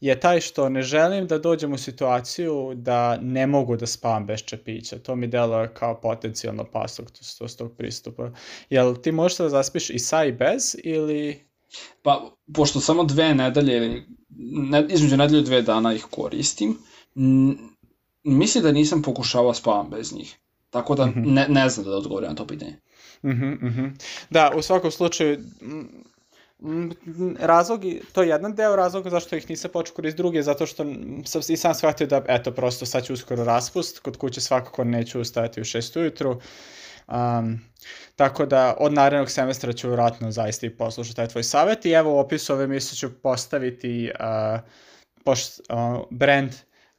je 0.00 0.20
taj 0.20 0.40
što 0.40 0.68
ne 0.68 0.82
želim 0.82 1.26
da 1.26 1.38
dođem 1.38 1.72
u 1.72 1.78
situaciju 1.78 2.72
da 2.74 3.16
ne 3.16 3.46
mogu 3.46 3.76
da 3.76 3.86
spavam 3.86 4.26
bez 4.26 4.40
čepića. 4.40 4.98
To 4.98 5.16
mi 5.16 5.26
deluje 5.26 5.74
kao 5.74 6.00
potencijalno 6.00 6.64
pasog 6.64 7.10
s 7.20 7.56
tog 7.56 7.76
pristupa. 7.76 8.30
Jel 8.70 8.96
ti 8.96 9.12
možeš 9.12 9.38
da 9.38 9.48
zaspiš 9.48 9.90
i 9.90 9.98
sa 9.98 10.24
i 10.24 10.32
bez 10.32 10.76
ili... 10.84 11.48
Pa, 12.02 12.30
pošto 12.54 12.80
samo 12.80 13.04
dve 13.04 13.34
nedelje, 13.34 14.06
ne, 14.70 14.86
između 14.88 15.16
nedelju 15.16 15.42
dve 15.42 15.62
dana 15.62 15.94
ih 15.94 16.06
koristim, 16.10 16.78
mislim 18.26 18.64
da 18.64 18.72
nisam 18.72 19.02
pokušavao 19.02 19.54
spavam 19.54 19.90
bez 19.90 20.12
njih. 20.12 20.38
Tako 20.70 20.94
da 20.94 21.06
mhm. 21.06 21.20
ne, 21.32 21.46
ne 21.48 21.68
znam 21.68 21.86
da 21.86 21.96
odgovorim 21.96 22.28
na 22.28 22.34
to 22.36 22.46
pitanje. 22.46 22.76
Mm 23.22 23.28
-hmm, 23.28 23.62
mm 23.62 23.68
-hmm. 23.68 23.90
Da, 24.30 24.52
u 24.56 24.62
svakom 24.62 24.90
slučaju, 24.90 25.38
razlog, 27.38 27.80
to 28.12 28.22
je 28.22 28.28
jedan 28.28 28.54
deo 28.54 28.76
razloga 28.76 29.10
zašto 29.10 29.36
ih 29.36 29.50
nisam 29.50 29.70
počeo 29.72 29.94
koristiti, 29.94 30.22
drugi 30.22 30.36
je 30.36 30.42
zato 30.42 30.66
što 30.66 30.84
sam 31.24 31.40
i 31.48 31.56
sam 31.56 31.74
shvatio 31.74 32.06
da, 32.06 32.24
eto, 32.28 32.50
prosto 32.50 32.86
sad 32.86 33.04
ću 33.04 33.12
uskoro 33.12 33.44
raspust, 33.44 33.98
kod 33.98 34.16
kuće 34.16 34.40
svakako 34.40 34.84
neću 34.84 35.20
ustajati 35.20 35.60
u 35.60 35.64
6 35.64 35.98
ujutru, 36.00 36.40
um, 37.08 37.60
tako 38.16 38.46
da 38.46 38.76
od 38.78 38.92
narednog 38.92 39.30
semestra 39.30 39.72
ću 39.72 39.90
vratno 39.90 40.30
zaista 40.30 40.66
i 40.66 40.70
poslušati 40.70 41.16
taj 41.16 41.28
tvoj 41.28 41.42
savjet 41.42 41.86
i 41.86 41.90
evo 41.90 42.14
u 42.14 42.18
opisu 42.18 42.52
ove 42.52 42.66
misle 42.66 42.96
ću 42.96 43.20
postaviti 43.22 44.10
uh, 44.20 44.60
poš, 45.24 45.40
uh, 45.42 46.06
brand 46.10 46.52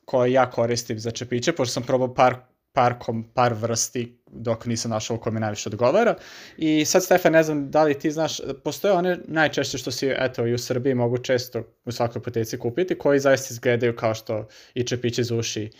koji 0.07 0.33
ja 0.33 0.49
koristim 0.51 0.99
za 0.99 1.11
čepiće, 1.11 1.51
pošto 1.51 1.73
sam 1.73 1.83
probao 1.83 2.13
par 2.13 2.35
par, 2.77 2.93
kom, 2.99 3.23
par 3.33 3.53
vrsti 3.53 4.19
dok 4.31 4.65
nisam 4.65 4.91
našao 4.91 5.17
ko 5.17 5.31
mi 5.31 5.39
najviše 5.39 5.69
odgovara. 5.69 6.15
I 6.57 6.85
sad, 6.85 7.03
Stefan, 7.03 7.33
ne 7.33 7.43
znam 7.43 7.71
da 7.71 7.83
li 7.83 7.99
ti 7.99 8.11
znaš, 8.11 8.37
postoje 8.63 8.93
one 8.93 9.17
najčešće 9.27 9.77
što 9.77 9.91
si, 9.91 10.11
eto, 10.17 10.45
i 10.47 10.53
u 10.53 10.57
Srbiji 10.57 10.93
mogu 10.93 11.17
često 11.17 11.63
u 11.85 11.91
svakoj 11.91 12.19
apoteci 12.19 12.59
kupiti, 12.59 12.97
koji 12.97 13.19
zaista 13.19 13.53
izgledaju 13.53 13.95
kao 13.95 14.13
što 14.15 14.47
i 14.73 14.83
čepići 14.83 15.23
za 15.23 15.35
uši 15.35 15.71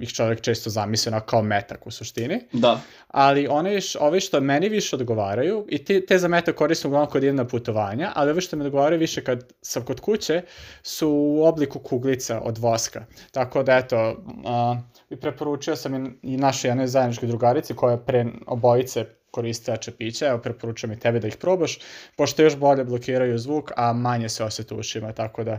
ih 0.00 0.12
čovjek 0.12 0.40
često 0.40 0.70
zamisli 0.70 1.12
kao 1.26 1.42
metak 1.42 1.86
u 1.86 1.90
suštini. 1.90 2.40
Da. 2.52 2.80
Ali 3.08 3.46
one, 3.46 3.78
ovi 4.00 4.20
što 4.20 4.40
meni 4.40 4.68
više 4.68 4.96
odgovaraju, 4.96 5.66
i 5.68 5.84
te, 5.84 6.06
te 6.06 6.18
za 6.18 6.28
metak 6.28 6.54
koristim 6.54 6.90
uglavnom 6.90 7.10
kod 7.10 7.22
idem 7.22 7.36
na 7.36 7.46
putovanja, 7.46 8.12
ali 8.14 8.30
ovi 8.30 8.40
što 8.40 8.56
mi 8.56 8.64
odgovaraju 8.64 8.98
više 8.98 9.24
kad 9.24 9.52
sam 9.60 9.84
kod 9.84 10.00
kuće, 10.00 10.42
su 10.82 11.08
u 11.10 11.44
obliku 11.44 11.78
kuglica 11.78 12.40
od 12.40 12.58
voska. 12.58 13.04
Tako 13.30 13.62
da, 13.62 13.76
eto, 13.76 14.10
uh, 14.10 14.78
i 15.10 15.16
preporučio 15.16 15.76
sam 15.76 16.18
i, 16.22 16.36
našoj 16.36 16.70
jednoj 16.70 16.86
zajedničkoj 16.86 17.28
drugarici 17.28 17.74
koja 17.74 17.96
pre 17.96 18.26
obojice 18.46 19.04
koriste 19.30 19.76
čepiće, 19.76 20.26
evo 20.26 20.38
preporučujem 20.38 20.92
i 20.92 21.00
tebi 21.00 21.20
da 21.20 21.28
ih 21.28 21.36
probaš, 21.36 21.78
pošto 22.16 22.42
još 22.42 22.56
bolje 22.56 22.84
blokiraju 22.84 23.38
zvuk, 23.38 23.70
a 23.76 23.92
manje 23.92 24.28
se 24.28 24.44
osjeti 24.44 24.74
ušima, 24.74 25.12
tako 25.12 25.44
da 25.44 25.52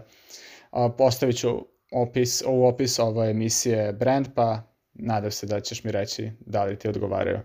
uh, 0.72 0.92
postavit 0.98 1.38
ću 1.38 1.73
opis, 1.94 2.44
u 2.48 2.66
opis 2.66 3.00
ove 3.00 3.30
emisije 3.30 3.94
brand, 3.94 4.28
pa 4.36 4.62
nadam 4.94 5.32
se 5.32 5.46
da 5.46 5.60
ćeš 5.60 5.84
mi 5.84 5.92
reći 5.92 6.32
da 6.40 6.64
li 6.64 6.80
ti 6.80 6.88
odgovaraju. 6.88 7.40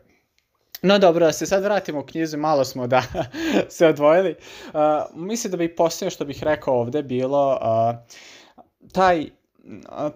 No 0.82 0.98
dobro, 0.98 1.26
da 1.26 1.32
se 1.32 1.46
sad 1.46 1.62
vratimo 1.62 2.00
u 2.00 2.06
knjizu, 2.06 2.38
malo 2.38 2.64
smo 2.64 2.86
da 2.86 3.02
se 3.68 3.86
odvojili. 3.86 4.34
Uh, 4.66 4.80
mislim 5.14 5.50
da 5.50 5.56
bi 5.56 5.76
posljedno 5.76 6.10
što 6.10 6.24
bih 6.24 6.42
rekao 6.42 6.74
ovde 6.74 7.02
bilo 7.02 7.58
uh, 7.62 7.96
taj 8.92 9.20
uh, 9.20 9.28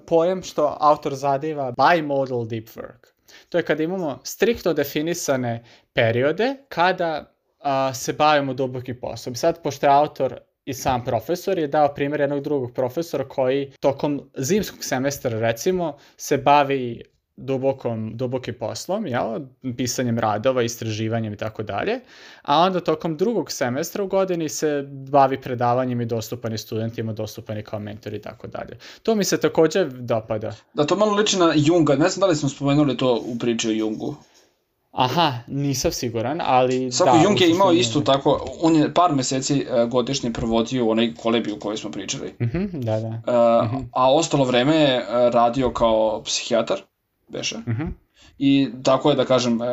pojam 0.07 0.42
što 0.42 0.77
autor 0.81 1.14
zadiva 1.14 1.73
bimodal 1.73 2.47
deep 2.47 2.68
work. 2.68 3.12
To 3.49 3.59
je 3.59 3.64
kada 3.64 3.83
imamo 3.83 4.21
striktno 4.25 4.73
definisane 4.73 5.64
periode 5.92 6.57
kada 6.68 7.35
uh, 7.61 7.97
se 7.97 8.12
bavimo 8.12 8.55
dubokim 8.55 9.01
poslom. 9.01 9.35
Sad, 9.35 9.62
pošto 9.62 9.87
je 9.87 9.92
autor 9.92 10.38
i 10.64 10.75
sam 10.75 11.05
profesor 11.05 11.59
je 11.59 11.68
dao 11.68 11.94
primjer 11.94 12.20
jednog 12.20 12.40
drugog 12.40 12.72
profesora 12.75 13.29
koji 13.29 13.72
tokom 13.81 14.31
zimskog 14.37 14.85
semestra 14.85 15.38
recimo 15.38 15.96
se 16.16 16.37
bavi 16.38 17.03
dubokom, 17.37 18.16
dubokim 18.16 18.55
poslom, 18.55 19.07
jel? 19.07 19.40
pisanjem 19.77 20.18
radova, 20.18 20.62
istraživanjem 20.62 21.33
i 21.33 21.37
tako 21.37 21.62
dalje, 21.62 22.01
a 22.42 22.59
onda 22.59 22.81
tokom 22.81 23.16
drugog 23.16 23.53
semestra 23.53 24.05
u 24.05 24.07
godini 24.07 24.48
se 24.48 24.85
bavi 25.11 25.40
predavanjem 25.40 26.01
i 26.01 26.07
dostupani 26.07 26.59
studentima, 26.59 27.12
dostupani 27.12 27.62
kao 27.62 27.79
mentor 27.79 28.14
i 28.14 28.22
tako 28.22 28.46
dalje. 28.46 28.79
To 29.03 29.14
mi 29.14 29.25
se 29.25 29.40
takođe 29.40 29.85
dopada. 29.85 30.55
Da, 30.75 30.87
to 30.87 30.96
malo 30.96 31.14
liči 31.14 31.38
na 31.38 31.53
Junga, 31.57 31.96
ne 31.96 32.09
znam 32.09 32.20
da 32.20 32.27
li 32.27 32.37
smo 32.37 32.48
spomenuli 32.48 32.96
to 32.96 33.22
u 33.27 33.38
priči 33.38 33.68
o 33.68 33.72
Jungu. 33.72 34.16
Aha, 34.93 35.39
nisam 35.47 35.93
siguran, 35.93 36.41
ali... 36.45 36.93
Svako 36.93 37.17
da, 37.17 37.23
Jung 37.23 37.41
je 37.41 37.51
imao 37.51 37.73
isto 37.73 38.01
tako, 38.01 38.47
on 38.61 38.77
je 38.77 38.95
par 38.95 39.15
meseci 39.15 39.67
uh, 39.71 39.91
godišnje 39.91 40.33
provodio 40.33 40.87
u 40.87 40.91
onaj 40.91 41.15
kolebi 41.15 41.53
u 41.53 41.59
kojoj 41.59 41.77
smo 41.77 41.91
pričali. 41.91 42.35
Uh 42.41 42.47
mhm, 42.47 42.59
-huh, 42.59 42.85
da, 42.85 43.01
da. 43.01 43.09
Uh, 43.09 43.15
uh 43.67 43.73
-huh. 43.73 43.85
A 43.93 44.15
ostalo 44.15 44.45
vreme 44.45 44.77
je 44.77 44.99
uh, 44.99 45.35
radio 45.35 45.73
kao 45.73 46.23
psihijatar, 46.25 46.81
beše. 47.29 47.57
Uh 47.57 47.69
mhm. 47.69 47.83
-huh. 47.83 47.91
I 48.39 48.69
tako 48.83 49.11
je, 49.11 49.17
da 49.17 49.25
kažem, 49.25 49.61
uh, 49.61 49.67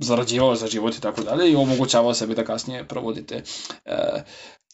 zarađivao 0.00 0.54
za 0.54 0.66
život 0.66 0.94
i 0.94 1.00
tako 1.00 1.22
dalje 1.22 1.52
i 1.52 1.56
omogućavao 1.56 2.14
sebi 2.14 2.34
da 2.34 2.44
kasnije 2.44 2.88
provodite 2.88 3.42
uh, 3.84 4.20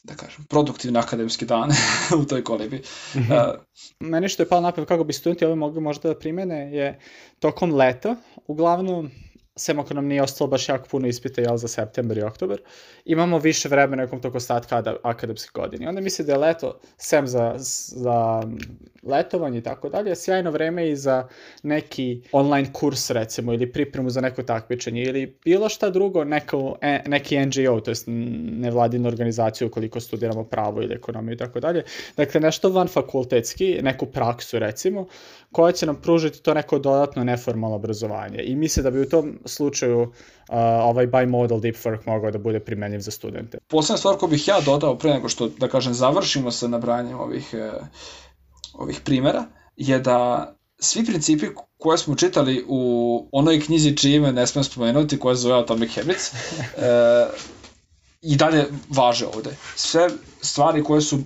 da 0.03 0.15
kažem, 0.15 0.45
produktivne 0.49 1.01
akademske 1.01 1.47
dane 1.47 1.75
u 2.23 2.25
toj 2.25 2.45
kolebi. 2.45 2.83
Uh, 3.15 3.23
Meni 4.01 4.29
što 4.29 4.43
je 4.43 4.49
palo 4.49 4.61
napad 4.61 4.85
kako 4.85 5.05
bi 5.05 5.13
studenti 5.13 5.45
ovo 5.45 5.57
mogli 5.57 5.81
možda 5.81 6.09
da 6.09 6.19
primene 6.19 6.73
je 6.73 6.99
tokom 7.39 7.75
leta, 7.75 8.17
uglavnom 8.47 9.11
sem 9.57 9.79
ako 9.79 9.95
nam 9.95 10.07
nije 10.07 10.23
ostalo 10.23 10.51
baš 10.51 10.69
jako 10.69 10.88
puno 10.88 11.09
ispita 11.09 11.41
jel, 11.41 11.57
za 11.57 11.69
september 11.69 12.19
i 12.19 12.23
oktober, 12.23 12.61
imamo 13.05 13.38
više 13.38 13.69
vremena 13.69 14.03
nekom 14.03 14.21
tog 14.21 14.35
ostatka 14.35 14.97
akademske 15.03 15.51
godine. 15.55 15.88
Onda 15.88 16.01
misli 16.01 16.25
da 16.25 16.33
je 16.33 16.38
leto, 16.38 16.81
sem 16.97 17.27
za, 17.27 17.55
za 17.59 18.43
letovanje 19.03 19.59
i 19.59 19.62
tako 19.62 19.88
dalje, 19.88 20.17
sjajno 20.17 20.51
vreme 20.51 20.91
i 20.91 20.97
za 20.97 21.29
neki 21.62 22.23
online 22.33 22.73
kurs 22.73 23.11
recimo 23.11 23.53
ili 23.53 23.73
pripremu 23.73 24.11
za 24.11 24.21
neko 24.21 24.43
takmičenje 24.43 25.03
ili 25.03 25.38
bilo 25.45 25.69
šta 25.69 25.91
drugo, 25.91 26.25
neko, 26.25 26.77
e, 26.81 27.03
neki 27.07 27.47
NGO, 27.47 27.81
to 27.81 27.91
jest 27.91 28.05
nevladinu 28.07 29.09
organizaciju 29.09 29.69
ukoliko 29.69 30.01
studiramo 30.01 30.45
pravo 30.45 30.83
ili 30.83 30.95
ekonomiju 30.95 31.35
i 31.35 31.37
tako 31.37 31.61
dalje. 31.61 31.85
Dakle, 32.17 32.41
nešto 32.41 32.71
van 32.71 32.88
fakultetski, 32.88 33.79
neku 33.83 34.07
praksu 34.07 34.59
recimo, 34.59 35.07
koja 35.53 35.73
će 35.73 35.87
nam 35.87 36.01
pružiti 36.01 36.43
to 36.43 36.55
neko 36.55 36.79
dodatno 36.79 37.25
neformalno 37.25 37.77
obrazovanje. 37.77 38.43
I 38.43 38.57
misle 38.57 38.83
da 38.83 38.91
bi 38.91 39.01
u 39.01 39.09
tom 39.09 39.38
slučaju 39.44 40.00
uh, 40.02 40.09
ovaj 40.83 41.07
bimodal 41.07 41.61
deep 41.61 41.76
work 41.76 41.98
mogao 42.07 42.31
da 42.31 42.38
bude 42.38 42.61
primenjiv 42.61 43.00
za 43.00 43.11
studente. 43.11 43.59
Posledna 43.68 43.98
stvar 43.98 44.16
koju 44.16 44.31
bih 44.31 44.48
ja 44.48 44.61
dodao 44.61 44.98
pre 44.98 45.11
nego 45.11 45.28
što, 45.28 45.48
da 45.48 45.68
kažem, 45.68 45.94
završimo 45.94 46.50
sa 46.50 46.68
nabranjem 46.68 47.20
ovih, 47.20 47.55
uh, 47.55 47.87
ovih 48.74 49.00
primera, 49.05 49.44
je 49.76 49.98
da 49.98 50.52
svi 50.78 51.05
principi 51.05 51.46
koje 51.78 51.98
smo 51.98 52.14
čitali 52.14 52.64
u 52.68 53.28
onoj 53.33 53.61
knjizi 53.61 53.96
čije 53.96 54.16
ime 54.16 54.33
ne 54.33 54.46
smem 54.46 54.64
spomenuti, 54.64 55.18
koja 55.18 55.35
se 55.35 55.40
zove 55.40 55.61
Atomic 55.61 55.94
Habits, 55.94 56.33
uh, 56.33 56.33
i 58.22 58.37
dalje 58.37 58.66
važe 58.88 59.26
ovde. 59.26 59.50
Sve 59.76 60.09
stvari 60.40 60.85
koje 60.85 61.00
su 61.00 61.18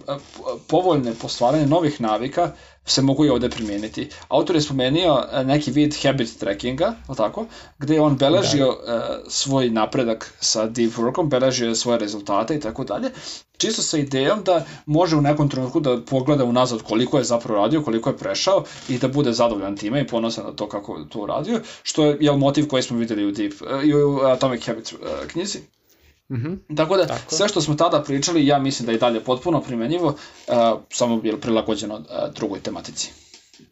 povoljne 0.67 1.13
po 1.23 1.29
stvaranju 1.29 1.67
novih 1.67 2.01
navika 2.01 2.53
se 2.87 3.03
mogu 3.03 3.25
i 3.25 3.31
ovde 3.31 3.51
primijeniti. 3.51 4.09
Autor 4.29 4.57
je 4.57 4.63
spomenio 4.63 5.23
e, 5.33 5.45
neki 5.45 5.71
vid 5.71 5.95
habit 6.03 6.39
trackinga, 6.39 6.95
tako, 7.17 7.47
gde 7.79 7.95
je 7.95 8.01
on 8.01 8.17
beležio 8.17 8.67
da. 8.87 8.95
uh, 8.95 9.03
svoj 9.29 9.71
napredak 9.71 10.35
sa 10.41 10.67
deep 10.67 10.93
workom, 10.93 11.29
beležio 11.29 11.75
svoje 11.75 11.99
rezultate 11.99 12.55
i 12.55 12.61
tako 12.61 12.85
dalje, 12.85 13.11
čisto 13.57 13.83
sa 13.83 13.99
idejom 13.99 14.45
da 14.45 14.65
može 14.87 15.17
u 15.17 15.21
nekom 15.21 15.49
trenutku 15.49 15.81
da 15.81 16.01
pogleda 16.01 16.45
unazad 16.45 16.83
koliko 16.83 17.19
je 17.19 17.25
zapravo 17.25 17.63
radio, 17.63 17.83
koliko 17.83 18.11
je 18.11 18.17
prešao 18.17 18.65
i 18.89 18.99
da 18.99 19.09
bude 19.09 19.33
zadovoljan 19.33 19.77
time 19.77 20.01
i 20.01 20.07
ponosan 20.07 20.45
na 20.45 20.53
to 20.53 20.69
kako 20.69 21.05
to 21.05 21.19
uradio, 21.19 21.61
što 21.83 22.05
je, 22.05 22.17
je 22.21 22.37
motiv 22.37 22.69
koji 22.69 22.83
smo 22.83 22.99
videli 22.99 23.27
u, 23.27 23.31
deep, 23.31 23.53
uh, 23.53 24.21
u 24.21 24.21
Atomic 24.21 24.67
Habits 24.67 24.93
uh, 24.93 24.99
knjizi. 26.29 26.49
Mm 26.49 26.59
-hmm. 26.69 26.77
Tako 26.77 26.97
da, 26.97 27.07
Tako. 27.07 27.35
sve 27.35 27.49
što 27.49 27.61
smo 27.61 27.75
tada 27.75 28.03
pričali, 28.03 28.47
ja 28.47 28.59
mislim 28.59 28.87
da 28.87 28.93
je 28.93 28.99
dalje 28.99 29.25
potpuno 29.25 29.61
primenjivo, 29.61 30.07
uh, 30.07 30.55
samo 30.91 31.17
bilo 31.17 31.39
prilagođeno 31.39 31.95
uh, 31.95 32.35
drugoj 32.35 32.61
tematici. 32.61 33.13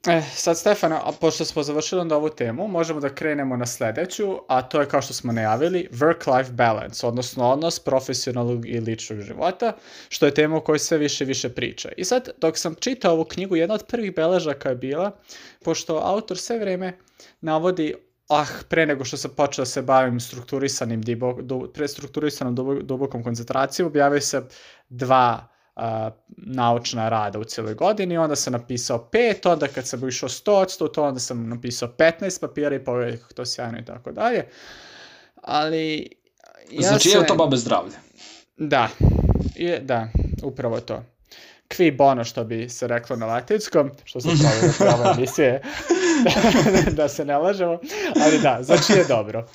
E, 0.06 0.22
sad 0.34 0.58
Stefano, 0.58 1.00
a 1.04 1.12
pošto 1.20 1.44
smo 1.44 1.62
završili 1.62 2.00
onda 2.00 2.16
ovu 2.16 2.28
temu, 2.28 2.68
možemo 2.68 3.00
da 3.00 3.14
krenemo 3.14 3.56
na 3.56 3.66
sledeću, 3.66 4.38
a 4.48 4.62
to 4.62 4.80
je 4.80 4.88
kao 4.88 5.02
što 5.02 5.14
smo 5.14 5.32
najavili, 5.32 5.88
work-life 5.92 6.50
balance, 6.50 7.06
odnosno 7.06 7.50
odnos 7.50 7.78
profesionalnog 7.78 8.68
i 8.68 8.80
ličnog 8.80 9.20
života, 9.20 9.72
što 10.08 10.26
je 10.26 10.34
tema 10.34 10.56
o 10.56 10.60
kojoj 10.60 10.78
sve 10.78 10.98
više 10.98 11.24
i 11.24 11.26
više 11.26 11.48
priča. 11.48 11.88
I 11.96 12.04
sad, 12.04 12.28
dok 12.40 12.58
sam 12.58 12.74
čitao 12.74 13.12
ovu 13.12 13.24
knjigu, 13.24 13.56
jedna 13.56 13.74
od 13.74 13.84
prvih 13.86 14.14
beležaka 14.14 14.68
je 14.68 14.74
bila, 14.74 15.16
pošto 15.64 15.96
autor 15.96 16.38
sve 16.38 16.58
vreme 16.58 16.98
navodi 17.40 17.94
ah, 18.28 18.46
pre 18.68 18.86
nego 18.86 19.04
što 19.04 19.16
sam 19.16 19.30
počeo 19.36 19.62
da 19.62 19.66
se 19.66 19.82
bavim 19.82 20.20
strukturisanim, 20.20 21.02
dibo, 21.02 21.32
du, 21.42 21.70
pre 21.74 21.88
strukturisanom 21.88 22.54
dubok, 22.54 22.82
dubokom 22.82 23.22
koncentracijom, 23.22 23.86
objavio 23.88 24.20
se 24.20 24.42
dva 24.88 25.48
uh, 25.76 25.82
naučna 26.36 27.08
rada 27.08 27.38
u 27.38 27.44
cijeloj 27.44 27.74
godini, 27.74 28.18
onda 28.18 28.36
sam 28.36 28.52
napisao 28.52 28.98
pet, 28.98 29.46
onda 29.46 29.68
kad 29.68 29.86
sam 29.86 30.08
išao 30.08 30.28
100 30.28 30.92
to 30.94 31.04
onda 31.04 31.20
sam 31.20 31.48
napisao 31.48 31.88
15 31.98 32.40
papira 32.40 32.76
i 32.76 32.84
pogledaj 32.84 33.16
kako 33.16 33.34
to 33.34 33.46
sjajno 33.46 33.78
i 33.78 33.84
tako 33.84 34.12
dalje. 34.12 34.48
Ali... 35.42 36.10
Ja 36.70 36.88
znači 36.88 37.08
se... 37.08 37.18
je 37.18 37.26
to 37.26 37.34
babe 37.34 37.56
zdravlje? 37.56 37.94
Da, 38.56 38.88
je, 39.54 39.80
da, 39.80 40.08
upravo 40.42 40.80
to 40.80 41.02
qui 41.76 41.96
bono, 41.96 42.24
što 42.24 42.44
bi 42.44 42.68
se 42.68 42.86
reklo 42.86 43.16
na 43.16 43.26
latinskom, 43.26 43.90
što 44.04 44.20
se 44.20 44.28
pravi 44.28 44.72
pravo 44.78 45.14
emisije, 45.16 45.62
da 46.98 47.08
se 47.08 47.24
ne 47.24 47.38
lažemo, 47.38 47.78
ali 48.24 48.38
da, 48.42 48.58
znači 48.62 48.92
je 48.92 49.04
dobro. 49.04 49.46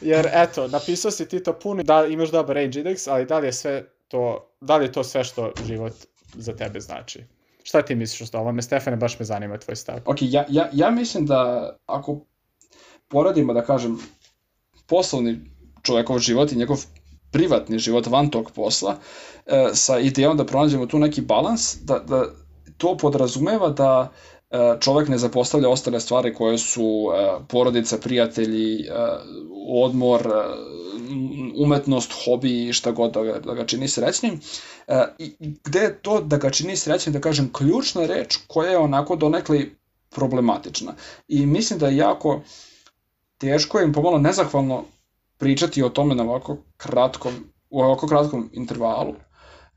Jer, 0.00 0.28
eto, 0.32 0.68
napisao 0.68 1.10
si 1.10 1.28
ti 1.28 1.42
to 1.42 1.58
puno, 1.58 1.82
da 1.82 2.06
imaš 2.06 2.30
dobar 2.30 2.56
range 2.56 2.82
index, 2.82 3.10
ali 3.10 3.26
da 3.26 3.38
li 3.38 3.46
je 3.46 3.52
sve 3.52 3.84
to, 4.08 4.50
da 4.60 4.76
li 4.76 4.84
je 4.84 4.92
to 4.92 5.04
sve 5.04 5.24
što 5.24 5.52
život 5.66 5.92
za 6.34 6.56
tebe 6.56 6.80
znači? 6.80 7.24
Šta 7.62 7.82
ti 7.82 7.94
misliš 7.94 8.34
o 8.34 8.38
ovome? 8.38 8.62
Stefane, 8.62 8.96
baš 8.96 9.18
me 9.18 9.24
zanima 9.24 9.58
tvoj 9.58 9.76
stav. 9.76 9.98
Ok, 10.04 10.16
ja, 10.20 10.44
ja, 10.48 10.68
ja 10.72 10.90
mislim 10.90 11.26
da 11.26 11.72
ako 11.86 12.20
poradimo, 13.08 13.54
da 13.54 13.64
kažem, 13.64 13.98
poslovni 14.86 15.40
čovekov 15.82 16.18
život 16.18 16.52
i 16.52 16.56
njegov 16.56 16.84
privatni 17.32 17.78
život 17.78 18.06
van 18.06 18.30
tog 18.30 18.50
posla, 18.50 18.96
e, 19.46 19.70
sa 19.74 19.98
idejom 19.98 20.36
da 20.36 20.46
pronađemo 20.46 20.86
tu 20.86 20.98
neki 20.98 21.20
balans, 21.20 21.76
da, 21.82 21.98
da 21.98 22.24
to 22.76 22.96
podrazumeva 22.96 23.70
da 23.70 24.12
e, 24.50 24.76
čovek 24.80 25.08
ne 25.08 25.18
zapostavlja 25.18 25.68
ostale 25.68 26.00
stvari 26.00 26.34
koje 26.34 26.58
su 26.58 27.08
e, 27.14 27.44
porodica, 27.48 27.98
prijatelji, 27.98 28.80
e, 28.80 28.88
odmor, 29.68 30.28
umetnost, 31.56 32.12
hobi 32.24 32.68
i 32.68 32.72
šta 32.72 32.90
god 32.90 33.12
da 33.12 33.22
ga, 33.22 33.38
da 33.38 33.54
ga 33.54 33.66
čini 33.66 33.88
srećnim. 33.88 34.40
I 35.18 35.34
gde 35.64 35.80
je 35.80 35.98
to 36.02 36.20
da 36.20 36.36
ga 36.36 36.50
čini 36.50 36.76
srećnim, 36.76 37.12
da 37.12 37.20
kažem, 37.20 37.52
ključna 37.52 38.06
reč 38.06 38.38
koja 38.46 38.70
je 38.70 38.78
onako 38.78 39.16
donekli 39.16 39.76
problematična. 40.10 40.94
I 41.28 41.46
mislim 41.46 41.78
da 41.78 41.88
je 41.88 41.96
jako 41.96 42.40
teško 43.38 43.80
im 43.80 43.92
pomalo 43.92 44.18
nezahvalno 44.18 44.84
pričati 45.42 45.82
o 45.82 45.88
tome 45.88 46.14
na 46.14 46.22
ovako 46.22 46.56
kratkom, 46.76 47.32
u 47.70 47.80
ovako 47.80 48.06
kratkom 48.06 48.50
intervalu. 48.52 49.14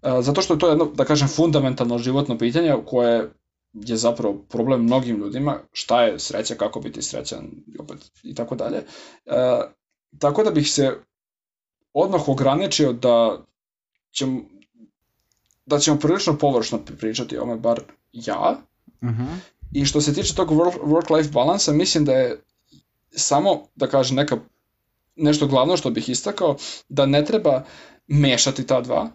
E, 0.04 0.22
zato 0.22 0.42
što 0.42 0.54
je 0.54 0.60
to 0.60 0.70
jedno, 0.70 0.86
da 0.86 1.06
kažem, 1.06 1.28
fundamentalno 1.28 1.98
životno 1.98 2.38
pitanje 2.38 2.76
koje 2.86 3.32
je 3.74 3.98
zapravo 3.98 4.36
problem 4.50 4.84
mnogim 4.84 5.18
ljudima, 5.18 5.58
šta 5.72 6.04
je 6.04 6.20
sreća, 6.20 6.56
kako 6.56 6.80
biti 6.80 7.02
srećan 7.02 7.48
opet, 7.80 8.12
i 8.24 8.36
tako 8.36 8.56
dalje. 8.56 8.78
E, 8.78 9.62
tako 10.20 10.44
da 10.44 10.52
bih 10.52 10.72
se 10.72 10.92
odmah 11.94 12.30
ograničio 12.30 12.94
da 12.94 13.38
ćemo, 14.12 14.42
da 15.66 15.80
ćemo 15.80 16.00
prilično 16.00 16.38
površno 16.38 16.80
pričati 17.00 17.38
o 17.38 17.44
ome, 17.44 17.56
bar 17.56 17.82
ja. 18.14 18.58
Uh 19.02 19.10
mhm. 19.10 19.24
-huh. 19.24 19.36
I 19.72 19.86
što 19.86 20.02
se 20.02 20.14
tiče 20.14 20.36
tog 20.36 20.50
work-life 20.50 21.32
balansa, 21.32 21.74
mislim 21.74 22.06
da 22.06 22.14
je 22.14 22.42
samo, 23.12 23.64
da 23.76 23.88
kažem, 23.88 24.16
neka, 24.16 24.38
nešto 25.16 25.48
glavno 25.48 25.78
što 25.78 25.90
bih 25.90 26.10
istakao, 26.10 26.56
da 26.90 27.06
ne 27.06 27.26
treba 27.26 27.64
mešati 28.08 28.68
ta 28.68 28.82
dva, 28.82 29.10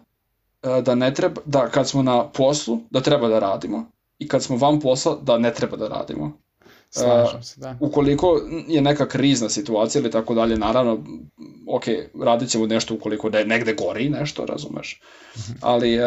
e, 0.63 0.81
da 0.81 0.95
ne 0.95 1.13
treba, 1.13 1.41
da 1.45 1.69
kad 1.69 1.89
smo 1.89 2.03
na 2.03 2.29
poslu, 2.29 2.79
da 2.89 3.01
treba 3.01 3.27
da 3.27 3.39
radimo, 3.39 3.85
i 4.19 4.27
kad 4.27 4.43
smo 4.43 4.57
van 4.57 4.79
posla, 4.79 5.17
da 5.21 5.37
ne 5.37 5.53
treba 5.53 5.77
da 5.77 5.87
radimo. 5.87 6.37
Slažem 6.89 7.43
se, 7.43 7.59
da. 7.59 7.77
Ukoliko 7.79 8.41
je 8.67 8.81
neka 8.81 9.07
krizna 9.07 9.49
situacija 9.49 10.01
ili 10.01 10.11
tako 10.11 10.33
dalje, 10.33 10.57
naravno, 10.57 11.03
ok, 11.67 11.83
radit 12.23 12.49
ćemo 12.49 12.67
nešto 12.67 12.93
ukoliko 12.93 13.29
da 13.29 13.39
je 13.39 13.45
negde 13.45 13.73
gori 13.73 14.09
nešto, 14.09 14.45
razumeš. 14.45 15.01
Mhm. 15.37 15.57
Ali 15.61 15.99
uh, 15.99 16.05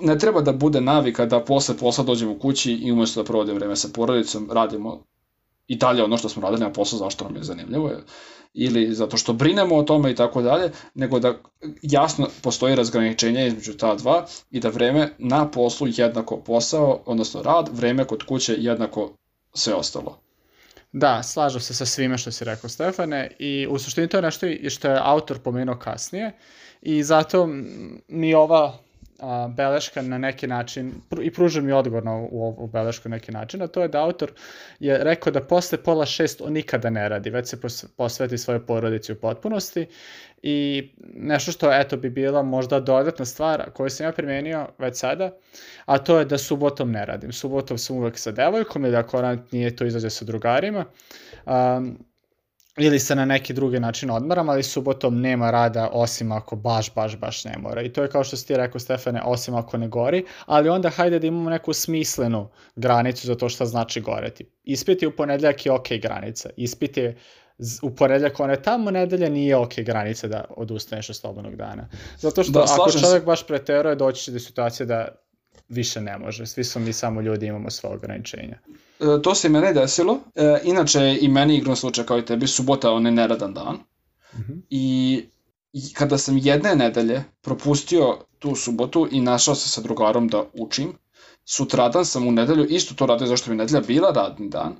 ne 0.00 0.18
treba 0.18 0.40
da 0.40 0.52
bude 0.52 0.80
navika 0.80 1.26
da 1.26 1.44
posle 1.44 1.76
posla 1.76 2.04
dođemo 2.04 2.38
kući 2.38 2.72
i 2.72 2.92
umesto 2.92 3.22
da 3.22 3.26
provodimo 3.26 3.58
vreme 3.58 3.76
sa 3.76 3.88
porodicom, 3.94 4.48
radimo 4.52 5.04
i 5.66 5.76
dalje 5.76 6.04
ono 6.04 6.18
što 6.18 6.28
smo 6.28 6.42
radili 6.42 6.60
na 6.60 6.72
poslu, 6.72 6.98
zašto 6.98 7.24
nam 7.24 7.36
je 7.36 7.42
zanimljivo, 7.42 7.90
ili 8.54 8.94
zato 8.94 9.16
što 9.16 9.32
brinemo 9.32 9.76
o 9.76 9.82
tome 9.82 10.10
i 10.10 10.14
tako 10.14 10.42
dalje, 10.42 10.70
nego 10.94 11.18
da 11.18 11.34
jasno 11.82 12.28
postoji 12.42 12.74
razgraničenje 12.74 13.46
između 13.46 13.76
ta 13.76 13.94
dva 13.94 14.26
i 14.50 14.60
da 14.60 14.68
vreme 14.68 15.14
na 15.18 15.50
poslu 15.50 15.86
jednako 15.90 16.36
posao, 16.36 17.02
odnosno 17.06 17.42
rad, 17.42 17.70
vreme 17.72 18.04
kod 18.04 18.22
kuće 18.22 18.54
jednako 18.58 19.16
sve 19.54 19.74
ostalo. 19.74 20.18
Da, 20.92 21.22
slažem 21.22 21.60
se 21.60 21.74
sa 21.74 21.86
svime 21.86 22.18
što 22.18 22.32
si 22.32 22.44
rekao 22.44 22.70
Stefane 22.70 23.36
i 23.38 23.66
u 23.70 23.78
suštini 23.78 24.08
to 24.08 24.16
je 24.16 24.22
nešto 24.22 24.46
što 24.70 24.88
je 24.88 25.00
autor 25.02 25.38
pomenuo 25.38 25.78
kasnije 25.78 26.32
i 26.82 27.02
zato 27.02 27.48
mi 28.08 28.34
ova 28.34 28.78
a, 29.20 29.48
beleška 29.56 30.02
na 30.02 30.18
neki 30.18 30.46
način, 30.46 30.92
pr 31.10 31.22
i 31.22 31.32
pruža 31.32 31.60
mi 31.60 31.72
odgovor 31.72 32.04
na 32.04 32.12
ovu 32.12 32.66
belešku 32.66 33.08
na 33.08 33.16
neki 33.16 33.32
način, 33.32 33.62
a 33.62 33.66
to 33.66 33.82
je 33.82 33.88
da 33.88 34.02
autor 34.02 34.32
je 34.80 34.98
rekao 35.04 35.32
da 35.32 35.40
posle 35.40 35.78
pola 35.78 36.06
šest 36.06 36.40
on 36.40 36.52
nikada 36.52 36.90
ne 36.90 37.08
radi, 37.08 37.30
već 37.30 37.48
se 37.48 37.58
posveti 37.96 38.38
svoje 38.38 38.66
porodici 38.66 39.12
u 39.12 39.16
potpunosti 39.16 39.86
i 40.42 40.90
nešto 41.14 41.52
što 41.52 41.72
eto 41.72 41.96
bi 41.96 42.10
bila 42.10 42.42
možda 42.42 42.80
dodatna 42.80 43.24
stvar 43.24 43.70
koju 43.72 43.90
sam 43.90 44.06
ja 44.06 44.12
primenio 44.12 44.68
već 44.78 44.96
sada, 44.96 45.30
a 45.84 45.98
to 45.98 46.18
je 46.18 46.24
da 46.24 46.38
subotom 46.38 46.92
ne 46.92 47.06
radim. 47.06 47.32
Subotom 47.32 47.78
sam 47.78 47.96
uvek 47.96 48.18
sa 48.18 48.30
devojkom 48.30 48.84
ili 48.84 48.96
ako 48.96 49.18
ona 49.18 49.38
nije 49.52 49.76
to 49.76 49.84
izađe 49.84 50.10
sa 50.10 50.24
drugarima. 50.24 50.84
Um, 51.46 51.98
ili 52.78 52.98
se 52.98 53.14
na 53.14 53.24
neki 53.24 53.52
drugi 53.52 53.80
način 53.80 54.10
odmaram, 54.10 54.48
ali 54.48 54.62
subotom 54.62 55.20
nema 55.20 55.50
rada 55.50 55.88
osim 55.92 56.32
ako 56.32 56.56
baš, 56.56 56.94
baš, 56.94 57.16
baš 57.16 57.44
ne 57.44 57.58
mora. 57.58 57.82
I 57.82 57.92
to 57.92 58.02
je 58.02 58.08
kao 58.08 58.24
što 58.24 58.36
si 58.36 58.46
ti 58.46 58.56
rekao, 58.56 58.80
Stefane, 58.80 59.22
osim 59.24 59.54
ako 59.54 59.76
ne 59.76 59.88
gori, 59.88 60.24
ali 60.46 60.68
onda 60.68 60.90
hajde 60.90 61.18
da 61.18 61.26
imamo 61.26 61.50
neku 61.50 61.72
smislenu 61.72 62.48
granicu 62.76 63.26
za 63.26 63.34
to 63.34 63.48
šta 63.48 63.66
znači 63.66 64.00
goreti. 64.00 64.50
Ispit 64.64 65.02
je 65.02 65.08
u 65.08 65.16
ponedljak 65.16 65.66
je 65.66 65.72
ok 65.72 65.88
granica. 66.02 66.50
Ispit 66.56 66.96
je 66.96 67.16
u 67.82 67.90
ponedljak 67.90 68.40
one 68.40 68.62
tamo 68.62 68.90
nedelje 68.90 69.30
nije 69.30 69.56
ok 69.56 69.74
granica 69.76 70.28
da 70.28 70.44
odustaneš 70.56 71.10
od 71.10 71.16
slobodnog 71.16 71.56
dana. 71.56 71.88
Zato 72.18 72.42
što 72.42 72.52
da, 72.52 72.64
ako 72.68 72.90
čovjek 72.90 73.24
baš 73.24 73.46
preteruje, 73.46 73.94
doći 73.94 74.24
će 74.24 74.32
do 74.32 74.38
situacije 74.38 74.86
da 74.86 75.08
više 75.68 76.00
ne 76.00 76.18
može. 76.18 76.46
Svi 76.46 76.64
smo 76.64 76.80
mi 76.80 76.92
samo 76.92 77.20
ljudi, 77.20 77.46
imamo 77.46 77.70
svoje 77.70 77.96
ograničenja. 77.96 78.58
E, 79.00 79.22
to 79.22 79.34
se 79.34 79.48
i 79.48 79.50
mene 79.50 79.72
desilo. 79.72 80.20
E, 80.34 80.60
inače, 80.64 81.18
i 81.20 81.28
meni 81.28 81.56
igrom 81.56 81.76
slučaj 81.76 82.04
kao 82.04 82.18
i 82.18 82.24
tebi, 82.24 82.46
subota 82.46 82.90
on 82.90 83.06
je 83.06 83.12
neradan 83.12 83.54
dan. 83.54 83.74
Mm 84.34 84.38
-hmm. 84.38 84.60
I, 84.70 85.24
I 85.72 85.92
kada 85.94 86.18
sam 86.18 86.38
jedne 86.38 86.74
nedelje 86.76 87.24
propustio 87.40 88.18
tu 88.38 88.54
subotu 88.54 89.08
i 89.10 89.20
našao 89.20 89.54
se 89.54 89.68
sa 89.68 89.80
drugarom 89.80 90.28
da 90.28 90.44
učim, 90.52 90.92
sutradan 91.44 92.04
sam 92.04 92.28
u 92.28 92.32
nedelju 92.32 92.64
isto 92.64 92.94
to 92.94 93.06
radio 93.06 93.26
zašto 93.26 93.50
bi 93.50 93.56
nedelja 93.56 93.80
bila 93.80 94.10
radni 94.10 94.48
dan. 94.48 94.76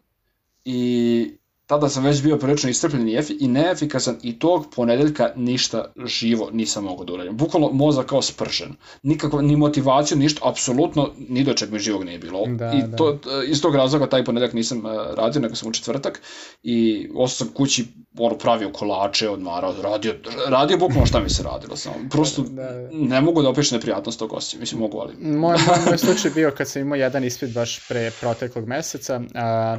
I 0.65 1.37
tada 1.67 1.89
sam 1.89 2.05
već 2.05 2.23
bio 2.23 2.37
prilično 2.37 2.71
istrpljen 2.71 3.09
i, 3.41 3.49
neefikasan 3.49 4.17
i 4.23 4.39
tog 4.39 4.67
ponedeljka 4.77 5.33
ništa 5.37 5.85
živo 6.07 6.51
nisam 6.53 6.85
mogao 6.85 7.05
da 7.05 7.13
uradim. 7.13 7.37
Bukvalno 7.37 7.71
mozak 7.73 8.07
kao 8.07 8.23
spršen. 8.23 8.75
Nikakva, 9.03 9.43
ni 9.43 9.57
motivaciju, 9.57 10.19
ništa, 10.19 10.49
apsolutno 10.49 11.11
ni 11.29 11.45
do 11.45 11.55
čeg 11.55 11.73
mi 11.73 11.79
živog 11.79 12.05
nije 12.05 12.19
bilo. 12.19 12.47
Da, 12.47 12.73
I 12.73 12.83
da. 12.83 12.97
to, 12.97 13.19
iz 13.47 13.63
tog 13.63 13.75
razloga 13.75 14.07
taj 14.07 14.25
ponedeljak 14.25 14.55
nisam 14.55 14.79
uh, 14.79 14.93
radio, 15.15 15.41
nego 15.41 15.55
sam 15.55 15.69
u 15.69 15.73
četvrtak 15.73 16.23
i 16.63 17.09
ostao 17.15 17.47
sam 17.47 17.55
kući 17.55 17.87
ono, 18.19 18.39
pravio 18.39 18.71
kolače, 18.73 19.29
odmarao, 19.29 19.75
radio, 19.83 20.15
radio 20.49 20.79
bukvalno 20.79 21.07
šta 21.07 21.21
mi 21.21 21.31
se 21.31 21.43
radilo. 21.43 21.77
Samo. 21.77 21.95
Prosto 22.11 22.43
da, 22.43 22.63
da. 22.63 22.89
ne 22.93 23.21
mogu 23.21 23.43
da 23.43 23.49
opišem 23.49 23.77
neprijatnost 23.77 24.19
tog 24.19 24.33
osjeća, 24.33 24.61
mislim 24.61 24.81
mogu, 24.81 24.99
ali... 24.99 25.15
Moj, 25.21 25.57
moj 25.89 25.99
slučaj 25.99 26.31
bio 26.31 26.51
kad 26.51 26.69
sam 26.69 26.83
imao 26.83 26.97
jedan 26.97 27.25
ispit 27.25 27.55
baš 27.55 27.89
pre 27.89 28.11
proteklog 28.21 28.69
meseca, 28.69 29.21
a, 29.35 29.79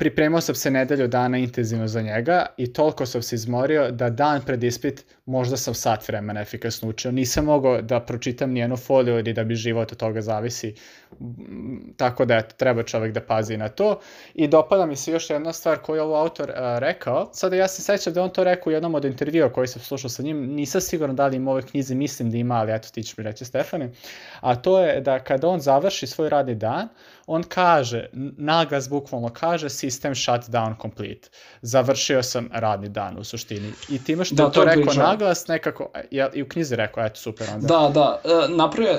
pripremao 0.00 0.40
sam 0.40 0.54
se 0.54 0.70
nedelju 0.70 1.08
dana 1.08 1.38
intenzivno 1.38 1.88
za 1.88 2.02
njega 2.02 2.46
i 2.56 2.72
toliko 2.72 3.06
sam 3.06 3.22
se 3.22 3.34
izmorio 3.34 3.90
da 3.90 4.10
dan 4.10 4.40
pred 4.46 4.64
ispit 4.64 5.04
možda 5.26 5.56
sam 5.56 5.74
sat 5.74 6.08
vremena 6.08 6.40
efikasno 6.40 6.88
učio. 6.88 7.10
Nisam 7.10 7.44
mogao 7.44 7.82
da 7.82 8.00
pročitam 8.00 8.50
nijenu 8.50 8.76
foliju 8.76 9.18
ili 9.18 9.32
da 9.32 9.44
bi 9.44 9.54
život 9.54 9.92
od 9.92 9.98
toga 9.98 10.20
zavisi. 10.20 10.74
Tako 11.96 12.24
da 12.24 12.36
eto, 12.36 12.54
treba 12.56 12.82
čovek 12.82 13.12
da 13.12 13.20
pazi 13.20 13.56
na 13.56 13.68
to. 13.68 14.00
I 14.34 14.48
dopada 14.48 14.86
mi 14.86 14.96
se 14.96 15.12
još 15.12 15.30
jedna 15.30 15.52
stvar 15.52 15.78
koju 15.78 15.96
je 15.96 16.02
ovo 16.02 16.16
autor 16.16 16.50
uh, 16.50 16.56
rekao. 16.78 17.30
Sada 17.32 17.56
ja 17.56 17.68
se 17.68 17.82
sećam 17.82 18.12
da 18.12 18.22
on 18.22 18.30
to 18.30 18.44
rekao 18.44 18.70
u 18.70 18.72
jednom 18.72 18.94
od 18.94 19.04
intervjua 19.04 19.52
koji 19.52 19.68
sam 19.68 19.82
slušao 19.82 20.10
sa 20.10 20.22
njim. 20.22 20.36
Nisam 20.54 20.80
siguran 20.80 21.16
da 21.16 21.26
li 21.26 21.36
ima 21.36 21.50
ove 21.50 21.62
knjize, 21.62 21.94
mislim 21.94 22.30
da 22.30 22.36
ima, 22.36 22.54
ali 22.54 22.72
eto 22.72 22.88
ti 22.92 23.02
ćeš 23.02 23.16
mi 23.16 23.24
reći 23.24 23.44
Stefane. 23.44 23.90
A 24.40 24.56
to 24.56 24.80
je 24.80 25.00
da 25.00 25.18
kada 25.18 25.48
on 25.48 25.60
završi 25.60 26.06
svoj 26.06 26.28
radni 26.28 26.54
dan, 26.54 26.88
on 27.32 27.42
kaže, 27.42 28.08
naglas 28.36 28.88
bukvalno 28.88 29.28
kaže 29.28 29.68
system 29.68 30.14
shutdown 30.14 30.74
complete. 30.82 31.28
Završio 31.62 32.22
sam 32.22 32.48
radni 32.52 32.88
dan 32.88 33.18
u 33.18 33.24
suštini. 33.24 33.72
I 33.88 34.04
time 34.04 34.24
što 34.24 34.34
da, 34.34 34.44
to, 34.44 34.50
to 34.50 34.64
rekao 34.64 34.82
priča. 34.82 35.02
naglas, 35.02 35.48
nekako, 35.48 35.90
ja, 36.10 36.30
i 36.34 36.42
u 36.42 36.48
knjizi 36.48 36.76
rekao, 36.76 37.04
eto 37.04 37.20
super 37.20 37.46
onda. 37.54 37.66
Da, 37.66 37.90
da, 37.94 38.20
e, 38.24 38.48
napravio, 38.48 38.98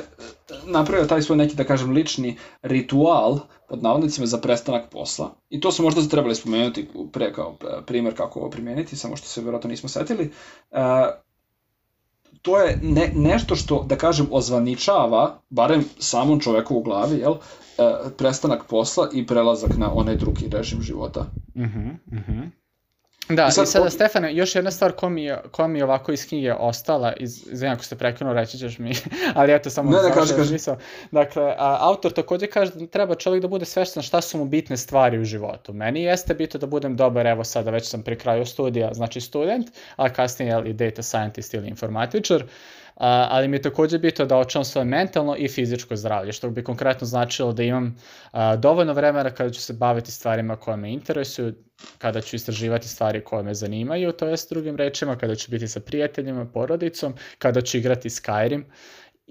napravio 0.65 1.07
taj 1.07 1.21
svoj 1.21 1.37
neki, 1.37 1.55
da 1.55 1.63
kažem, 1.63 1.91
lični 1.91 2.37
ritual, 2.61 3.39
pod 3.69 3.83
navodnicima, 3.83 4.27
za 4.27 4.37
prestanak 4.37 4.89
posla. 4.89 5.35
I 5.49 5.59
to 5.59 5.71
su 5.71 5.83
možda 5.83 6.07
trebali 6.09 6.35
spomenuti 6.35 6.89
pre 7.13 7.33
kao 7.33 7.57
e, 7.61 7.85
primer 7.85 8.17
kako 8.17 8.39
ovo 8.39 8.49
primijeniti, 8.49 8.95
samo 8.95 9.15
što 9.15 9.27
se 9.27 9.41
vjerojatno 9.41 9.69
nismo 9.69 9.89
setili. 9.89 10.31
Uh, 10.71 10.77
to 12.41 12.57
je 12.59 12.79
ne, 12.81 13.11
nešto 13.15 13.55
što, 13.55 13.83
da 13.83 13.95
kažem, 13.95 14.27
ozvaničava, 14.31 15.39
barem 15.49 15.83
samom 15.99 16.39
čoveku 16.39 16.75
u 16.75 16.83
glavi, 16.83 17.17
jel, 17.17 17.33
e, 17.33 17.93
prestanak 18.17 18.67
posla 18.67 19.09
i 19.13 19.25
prelazak 19.27 19.77
na 19.77 19.93
onaj 19.93 20.17
drugi 20.17 20.49
režim 20.49 20.81
života. 20.81 21.25
Mhm, 21.55 21.65
uh 21.65 21.65
mhm. 21.65 21.89
-huh, 22.09 22.19
uh 22.19 22.27
-huh. 22.27 22.49
Da, 23.35 23.47
i, 23.47 23.51
sad, 23.51 23.63
i 23.63 23.67
sada, 23.67 23.85
po... 23.85 23.89
Stefane, 23.89 24.35
još 24.35 24.55
jedna 24.55 24.71
stvar 24.71 24.91
koja 24.91 25.09
mi, 25.09 25.23
je, 25.23 25.37
koja 25.51 25.67
mi 25.67 25.79
je 25.79 25.83
ovako 25.83 26.11
iz 26.11 26.27
knjige 26.27 26.53
ostala, 26.53 27.13
iz, 27.13 27.47
izvijem 27.51 27.73
ako 27.73 27.83
ste 27.83 27.95
prekinuo, 27.95 28.33
reći 28.33 28.57
ćeš 28.57 28.77
mi, 28.79 28.91
ali 29.35 29.53
eto, 29.53 29.69
samo 29.69 29.91
ne, 29.91 30.09
ne, 30.09 30.13
kaži, 30.13 30.33
kaži. 30.33 30.53
Misao. 30.53 30.77
Dakle, 31.11 31.43
a, 31.43 31.77
autor 31.79 32.11
takođe 32.11 32.47
kaže 32.47 32.71
da 32.75 32.87
treba 32.87 33.15
čovjek 33.15 33.41
da 33.41 33.47
bude 33.47 33.65
sveštan 33.65 34.03
šta 34.03 34.21
su 34.21 34.37
mu 34.37 34.45
bitne 34.45 34.77
stvari 34.77 35.19
u 35.19 35.25
životu. 35.25 35.73
Meni 35.73 36.03
jeste 36.03 36.33
bitno 36.33 36.59
da 36.59 36.67
budem 36.67 36.95
dobar, 36.95 37.27
evo 37.27 37.43
sada 37.43 37.71
već 37.71 37.89
sam 37.89 38.01
pri 38.03 38.15
kraju 38.15 38.45
studija, 38.45 38.93
znači 38.93 39.21
student, 39.21 39.67
a 39.95 40.09
kasnije 40.09 40.63
i 40.65 40.73
data 40.73 41.01
scientist 41.01 41.53
ili 41.53 41.67
informatičar, 41.67 42.43
a, 43.01 43.27
ali 43.31 43.47
mi 43.47 43.57
je 43.57 43.61
takođe 43.61 43.97
bitno 43.99 44.25
da 44.25 44.37
očuvam 44.37 44.65
svoje 44.65 44.85
mentalno 44.85 45.35
i 45.37 45.47
fizičko 45.47 45.95
zdravlje, 45.95 46.31
što 46.31 46.49
bi 46.49 46.63
konkretno 46.63 47.07
značilo 47.07 47.53
da 47.53 47.63
imam 47.63 47.95
a, 48.31 48.55
dovoljno 48.55 48.93
vremena 48.93 49.29
kada 49.29 49.49
ću 49.49 49.61
se 49.61 49.73
baviti 49.73 50.11
stvarima 50.11 50.55
koje 50.55 50.77
me 50.77 50.93
interesuju, 50.93 51.53
kada 51.97 52.21
ću 52.21 52.35
istraživati 52.35 52.87
stvari 52.87 53.23
koje 53.23 53.43
me 53.43 53.53
zanimaju, 53.53 54.11
to 54.11 54.27
jest 54.27 54.49
drugim 54.49 54.75
rečima, 54.75 55.17
kada 55.17 55.35
ću 55.35 55.51
biti 55.51 55.67
sa 55.67 55.79
prijateljima, 55.79 56.45
porodicom, 56.45 57.13
kada 57.37 57.61
ću 57.61 57.77
igrati 57.77 58.09
Skyrim, 58.09 58.63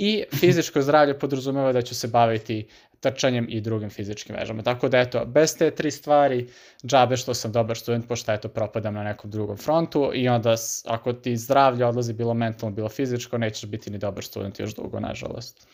I 0.03 0.25
fizičko 0.33 0.83
zdravlje 0.83 1.19
podrazumeva 1.19 1.73
da 1.73 1.83
ću 1.83 1.95
se 1.95 2.09
baviti 2.09 2.67
trčanjem 3.01 3.47
i 3.49 3.61
drugim 3.61 3.91
fizičkim 3.91 4.37
vežama. 4.37 4.63
Tako 4.63 4.89
da 4.89 4.99
eto, 4.99 5.25
bez 5.27 5.57
te 5.57 5.71
tri 5.71 5.91
stvari, 5.91 6.49
džabe 6.85 7.17
što 7.17 7.35
sam 7.35 7.53
dobar 7.53 7.77
student, 7.77 8.09
pošto 8.09 8.33
eto 8.33 8.49
propadam 8.49 8.95
na 8.95 9.05
nekom 9.05 9.31
drugom 9.31 9.57
frontu 9.57 10.11
i 10.15 10.29
onda 10.29 10.55
ako 10.87 11.13
ti 11.13 11.37
zdravlje 11.37 11.87
odlazi 11.87 12.13
bilo 12.13 12.35
mentalno, 12.35 12.77
bilo 12.77 12.89
fizičko, 12.89 13.39
nećeš 13.39 13.71
biti 13.71 13.91
ni 13.91 13.99
dobar 13.99 14.25
student 14.25 14.61
još 14.61 14.75
dugo, 14.75 15.01
nažalost. 15.01 15.67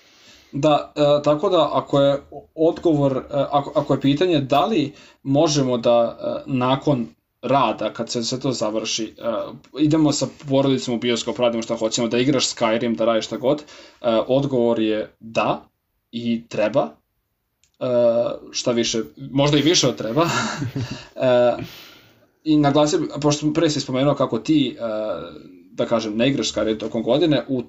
Da, 0.52 0.92
e, 0.96 1.22
tako 1.24 1.48
da 1.48 1.70
ako 1.72 2.00
je 2.00 2.18
odgovor, 2.54 3.16
e, 3.16 3.22
ako, 3.30 3.72
ako 3.74 3.94
je 3.94 4.00
pitanje 4.00 4.40
da 4.40 4.64
li 4.64 4.92
možemo 5.22 5.78
da 5.78 6.18
e, 6.20 6.42
nakon 6.46 7.06
rada, 7.46 7.92
kad 7.92 8.10
se 8.10 8.22
sve 8.24 8.40
to 8.40 8.52
završi, 8.52 9.14
uh, 9.18 9.56
idemo 9.80 10.12
sa 10.12 10.26
porodicom 10.48 10.94
u 10.94 10.98
bioskop, 10.98 11.38
radimo 11.38 11.62
šta 11.62 11.76
hoćemo, 11.76 12.08
da 12.08 12.18
igraš 12.18 12.54
Skyrim, 12.54 12.96
da 12.96 13.04
radiš 13.04 13.26
šta 13.26 13.36
god, 13.36 13.62
uh, 13.62 14.08
odgovor 14.26 14.80
je 14.80 15.10
da 15.20 15.68
i 16.12 16.48
treba, 16.48 16.90
uh, 17.78 17.86
šta 18.50 18.72
više, 18.72 19.02
možda 19.16 19.58
i 19.58 19.62
više 19.62 19.88
od 19.88 19.96
treba. 19.96 20.22
uh, 20.22 21.64
I 22.44 22.56
naglasio, 22.56 23.00
pošto 23.20 23.52
pre 23.52 23.70
si 23.70 23.80
spomenuo 23.80 24.14
kako 24.14 24.38
ti, 24.38 24.76
uh, 24.80 24.86
da 25.70 25.86
kažem, 25.86 26.16
ne 26.16 26.28
igraš 26.28 26.52
Skyrim 26.52 26.78
tokom 26.78 27.02
godine, 27.02 27.44
u 27.48 27.62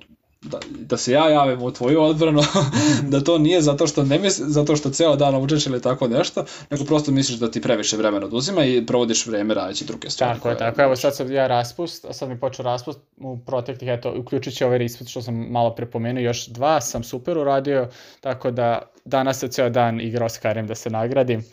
da, 0.47 0.59
da 0.79 0.97
se 0.97 1.11
ja 1.11 1.29
javim 1.29 1.61
u 1.61 1.71
tvoju 1.71 2.01
odbranu, 2.01 2.41
da 3.11 3.23
to 3.23 3.37
nije 3.37 3.61
zato 3.61 3.87
što 3.87 4.03
ne 4.03 4.19
misli, 4.19 4.45
zato 4.47 4.75
što 4.75 4.89
ceo 4.89 5.15
dan 5.15 5.35
učeš 5.35 5.67
ili 5.67 5.81
tako 5.81 6.07
nešto, 6.07 6.45
nego 6.69 6.83
prosto 6.83 7.11
misliš 7.11 7.39
da 7.39 7.51
ti 7.51 7.61
previše 7.61 7.97
vremena 7.97 8.25
oduzima 8.25 8.65
i 8.65 8.85
provodiš 8.85 9.25
vreme 9.25 9.53
radeći 9.53 9.85
druge 9.85 10.09
stvari. 10.09 10.33
Tako 10.33 10.49
je, 10.49 10.57
tako. 10.57 10.81
Evo 10.81 10.95
sad 10.95 11.15
sam 11.15 11.31
ja 11.31 11.47
raspust, 11.47 12.05
a 12.05 12.13
sad 12.13 12.29
mi 12.29 12.39
počeo 12.39 12.63
raspust 12.65 12.99
u 13.17 13.37
proteklih, 13.45 13.89
eto, 13.89 14.13
uključujući 14.17 14.63
ovaj 14.63 14.85
ispit 14.85 15.07
što 15.07 15.21
sam 15.21 15.35
malo 15.35 15.75
prepomenuo, 15.75 16.23
još 16.23 16.47
dva 16.47 16.81
sam 16.81 17.03
super 17.03 17.37
uradio, 17.37 17.87
tako 18.21 18.51
da 18.51 18.81
danas 19.05 19.39
se 19.39 19.47
ceo 19.47 19.69
dan 19.69 20.01
igrao 20.01 20.29
Skyrim 20.29 20.67
da 20.67 20.75
se 20.75 20.89
nagradim. 20.89 21.43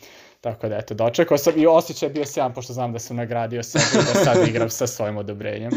Tako 0.45 0.69
da, 0.69 0.77
eto, 0.77 0.93
dočekao 0.93 1.37
sam 1.37 1.53
i 1.57 1.67
osjećaj 1.67 2.09
bio 2.09 2.25
sjajan, 2.25 2.53
pošto 2.53 2.73
znam 2.73 2.93
da 2.93 2.99
sam 2.99 3.17
nagradio 3.17 3.59
i 3.59 3.97
da 4.13 4.23
sad 4.23 4.47
igram 4.47 4.69
sa 4.69 4.87
svojim 4.87 5.17
odobrenjem. 5.17 5.71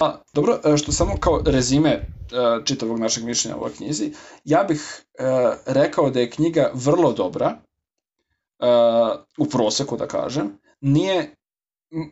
A, 0.00 0.16
dobro, 0.32 0.60
e, 0.64 0.76
što 0.76 0.92
samo 0.92 1.16
kao 1.20 1.42
rezime 1.46 1.90
e, 1.90 2.04
čitavog 2.64 2.98
našeg 2.98 3.24
mišljenja 3.24 3.56
o 3.56 3.58
ovoj 3.58 3.72
knjizi, 3.72 4.12
ja 4.44 4.64
bih 4.64 5.02
e, 5.18 5.24
rekao 5.66 6.10
da 6.10 6.20
je 6.20 6.30
knjiga 6.30 6.70
vrlo 6.74 7.12
dobra, 7.12 7.56
u 9.38 9.46
proseku 9.46 9.96
da 9.96 10.06
kažem, 10.06 10.58
nije 10.80 11.34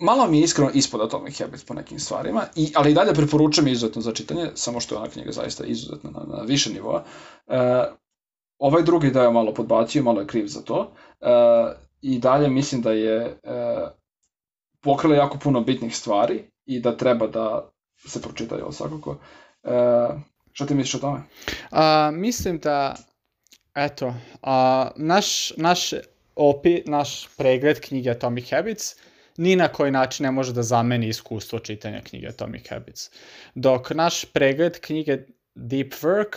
malo 0.00 0.26
mi 0.26 0.38
je 0.38 0.44
iskreno 0.44 0.70
ispod 0.74 1.00
Atomic 1.00 1.40
Habits 1.40 1.64
po 1.64 1.74
nekim 1.74 1.98
stvarima, 1.98 2.42
i, 2.56 2.72
ali 2.74 2.90
i 2.90 2.94
dalje 2.94 3.14
preporučujem 3.14 3.68
izuzetno 3.68 4.02
za 4.02 4.12
čitanje, 4.12 4.50
samo 4.54 4.80
što 4.80 4.94
je 4.94 4.98
ona 4.98 5.10
knjiga 5.10 5.32
zaista 5.32 5.64
izuzetna 5.64 6.10
na, 6.10 6.36
na 6.36 6.42
više 6.42 6.70
nivoa. 6.70 7.04
Ovaj 8.58 8.82
drugi 8.82 9.10
da 9.10 9.22
je 9.22 9.30
malo 9.30 9.54
podbacio, 9.54 10.02
malo 10.02 10.20
je 10.20 10.26
kriv 10.26 10.46
za 10.46 10.60
to. 10.60 10.92
E, 11.20 11.89
i 12.02 12.18
dalje 12.18 12.48
mislim 12.48 12.82
da 12.82 12.92
je 12.92 13.16
e, 13.16 13.36
pokrila 14.80 15.16
jako 15.16 15.38
puno 15.38 15.60
bitnih 15.60 15.96
stvari 15.96 16.42
i 16.66 16.80
da 16.80 16.96
treba 16.96 17.26
da 17.26 17.70
se 18.06 18.22
pročitaju 18.22 18.62
ovo 18.62 18.72
svakako. 18.72 19.16
E, 19.64 19.70
šta 20.52 20.66
ti 20.66 20.74
misliš 20.74 20.94
o 20.94 20.98
tome? 20.98 21.20
A, 21.70 22.10
mislim 22.12 22.58
da, 22.58 22.96
eto, 23.74 24.14
a, 24.42 24.90
naš, 24.96 25.52
naš 25.56 25.90
opi, 26.36 26.82
naš 26.86 27.28
pregled 27.36 27.80
knjige 27.80 28.10
Atomic 28.10 28.50
Habits 28.50 28.96
ni 29.36 29.56
na 29.56 29.68
koji 29.68 29.90
način 29.90 30.24
ne 30.24 30.30
može 30.30 30.52
da 30.52 30.62
zameni 30.62 31.08
iskustvo 31.08 31.58
čitanja 31.58 32.00
knjige 32.00 32.28
Atomic 32.28 32.70
Habits. 32.70 33.10
Dok 33.54 33.90
naš 33.90 34.24
pregled 34.24 34.80
knjige 34.80 35.18
Deep 35.54 35.92
Work 35.92 36.36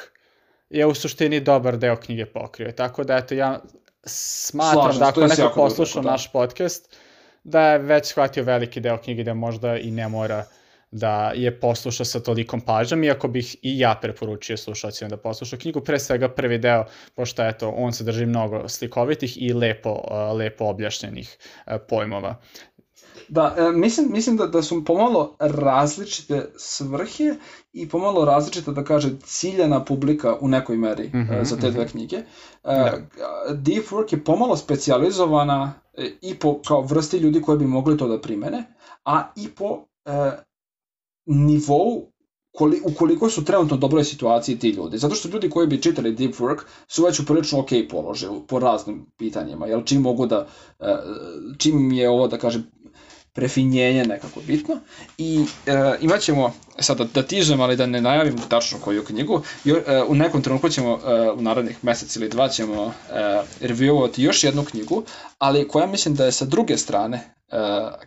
je 0.69 0.85
u 0.85 0.93
suštini 0.93 1.39
dobar 1.39 1.77
deo 1.77 1.95
knjige 1.95 2.25
pokrio. 2.25 2.71
Tako 2.71 3.03
da, 3.03 3.17
eto, 3.17 3.35
ja 3.35 3.61
smatram 4.05 4.83
Slažem, 4.83 4.99
da 4.99 5.07
ako 5.07 5.27
neko 5.27 5.51
posluša 5.55 6.01
da. 6.01 6.11
naš 6.11 6.31
podcast, 6.31 6.95
da 7.43 7.61
je 7.61 7.79
već 7.79 8.05
shvatio 8.07 8.43
veliki 8.43 8.79
deo 8.79 8.97
knjige 8.97 9.23
da 9.23 9.33
možda 9.33 9.77
i 9.77 9.91
ne 9.91 10.07
mora 10.09 10.45
da 10.91 11.31
je 11.35 11.59
posluša 11.59 12.05
sa 12.05 12.19
tolikom 12.19 12.61
pažnjom, 12.61 13.03
iako 13.03 13.27
bih 13.27 13.55
i 13.61 13.79
ja 13.79 13.95
preporučio 14.01 14.57
slušalcima 14.57 15.09
da 15.09 15.17
posluša 15.17 15.57
knjigu, 15.57 15.81
pre 15.81 15.99
svega 15.99 16.29
prvi 16.29 16.57
deo, 16.57 16.85
pošto 17.15 17.45
eto, 17.45 17.69
on 17.69 17.93
se 17.93 18.03
drži 18.03 18.25
mnogo 18.25 18.67
slikovitih 18.69 19.41
i 19.41 19.53
lepo, 19.53 19.95
lepo 20.37 20.65
objašnjenih 20.65 21.37
pojmova. 21.89 22.35
Da, 23.33 23.55
e, 23.57 23.71
mislim, 23.71 24.07
mislim 24.11 24.37
da, 24.37 24.47
da 24.47 24.61
su 24.61 24.85
pomalo 24.85 25.35
različite 25.39 26.51
svrhe 26.57 27.35
i 27.73 27.89
pomalo 27.89 28.25
različita, 28.25 28.71
da 28.71 28.83
kaže, 28.83 29.09
ciljena 29.23 29.83
publika 29.85 30.37
u 30.41 30.47
nekoj 30.47 30.77
meri 30.77 31.07
mm 31.07 31.17
-hmm, 31.17 31.43
za 31.43 31.57
te 31.57 31.71
dve 31.71 31.83
mhm. 31.83 31.91
knjige. 31.91 32.15
E, 32.15 32.23
da. 32.63 32.99
Deep 33.53 33.85
Work 33.85 34.13
je 34.13 34.23
pomalo 34.23 34.57
specializovana 34.57 35.73
e, 35.93 36.11
i 36.21 36.35
po 36.35 36.59
kao 36.67 36.81
vrsti 36.81 37.17
ljudi 37.17 37.41
koji 37.41 37.57
bi 37.57 37.65
mogli 37.65 37.97
to 37.97 38.07
da 38.07 38.21
primene, 38.21 38.63
a 39.05 39.31
i 39.35 39.47
po 39.49 39.85
e, 40.05 40.31
nivou 41.25 42.11
koli, 42.51 42.81
ukoliko 42.85 43.29
su 43.29 43.45
trenutno 43.45 43.77
dobroj 43.77 44.03
situaciji 44.03 44.59
ti 44.59 44.69
ljudi. 44.69 44.97
Zato 44.97 45.15
što 45.15 45.29
ljudi 45.29 45.49
koji 45.49 45.67
bi 45.67 45.81
čitali 45.81 46.15
Deep 46.15 46.33
Work 46.33 46.59
su 46.87 47.03
već 47.03 47.19
u 47.19 47.25
prilično 47.25 47.59
ok 47.59 47.69
položaju 47.89 48.41
po 48.47 48.59
raznim 48.59 49.05
pitanjima. 49.17 49.67
Jel, 49.67 49.83
čim 49.83 50.01
mogu 50.01 50.25
da, 50.25 50.47
čim 51.57 51.91
je 51.91 52.09
ovo, 52.09 52.27
da 52.27 52.37
kažem, 52.37 52.63
prefinjenje 53.33 54.05
nekako 54.05 54.41
bitno. 54.41 54.79
I 55.17 55.45
e, 55.65 55.71
imat 56.01 56.21
ćemo, 56.21 56.53
sad 56.79 56.97
da, 56.97 57.03
da 57.03 57.23
tižem, 57.23 57.61
ali 57.61 57.75
da 57.75 57.85
ne 57.85 58.01
najavim 58.01 58.37
tačno 58.49 58.77
koju 58.79 59.05
knjigu, 59.05 59.41
jo, 59.63 59.77
e, 59.87 60.03
u 60.07 60.15
nekom 60.15 60.41
trenutku 60.41 60.69
ćemo 60.69 60.99
e, 61.05 61.31
u 61.31 61.41
narednih 61.41 61.83
mesec 61.83 62.15
ili 62.15 62.29
dva 62.29 62.49
ćemo 62.49 62.85
e, 62.85 62.91
reviewovati 63.61 64.19
još 64.19 64.43
jednu 64.43 64.65
knjigu, 64.65 65.03
ali 65.37 65.67
koja 65.67 65.87
mislim 65.87 66.15
da 66.15 66.25
je 66.25 66.31
sa 66.31 66.45
druge 66.45 66.77
strane 66.77 67.33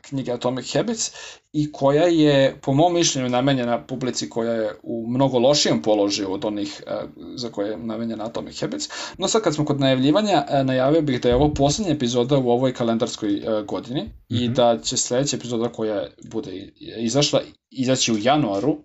knjige 0.03 0.33
Atomic 0.33 0.75
Habits 0.75 1.13
i 1.53 1.73
koja 1.73 2.05
je, 2.05 2.59
po 2.63 2.73
mom 2.73 2.95
mišljenju, 2.95 3.29
namenjena 3.29 3.87
publici 3.87 4.31
koja 4.31 4.53
je 4.53 4.73
u 4.83 5.07
mnogo 5.09 5.39
lošijem 5.39 5.83
položaju 5.83 6.33
od 6.33 6.45
onih 6.45 6.83
uh, 6.87 7.11
za 7.37 7.49
koje 7.49 7.71
je 7.71 7.77
namenjena 7.77 8.25
Atomic 8.25 8.61
Habits. 8.61 8.89
No 9.19 9.29
sad 9.29 9.43
kad 9.43 9.55
smo 9.55 9.65
kod 9.65 9.81
najavljivanja, 9.81 10.45
uh, 10.49 10.67
najavio 10.67 11.03
bih 11.03 11.21
da 11.21 11.29
je 11.29 11.35
ovo 11.35 11.55
poslednja 11.55 11.95
epizoda 11.95 12.39
u 12.39 12.51
ovoj 12.51 12.75
kalendarskoj 12.75 13.43
godini 13.67 14.03
mm 14.03 14.07
-hmm. 14.07 14.43
i 14.43 14.45
mhm. 14.45 14.55
da 14.55 14.79
će 14.79 14.97
sledeća 14.97 15.37
epizoda 15.37 15.69
koja 15.69 16.07
bude 16.31 16.73
izašla 16.99 17.41
izaći 17.71 18.13
u 18.13 18.19
januaru 18.19 18.79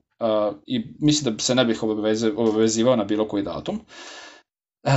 i 0.66 0.96
mislim 1.00 1.34
da 1.34 1.44
se 1.44 1.56
ne 1.56 1.66
bih 1.66 1.84
obavezivao 2.36 2.96
na 2.96 3.04
bilo 3.04 3.28
koji 3.28 3.44
datum. 3.44 3.80
Uh, 4.84 4.92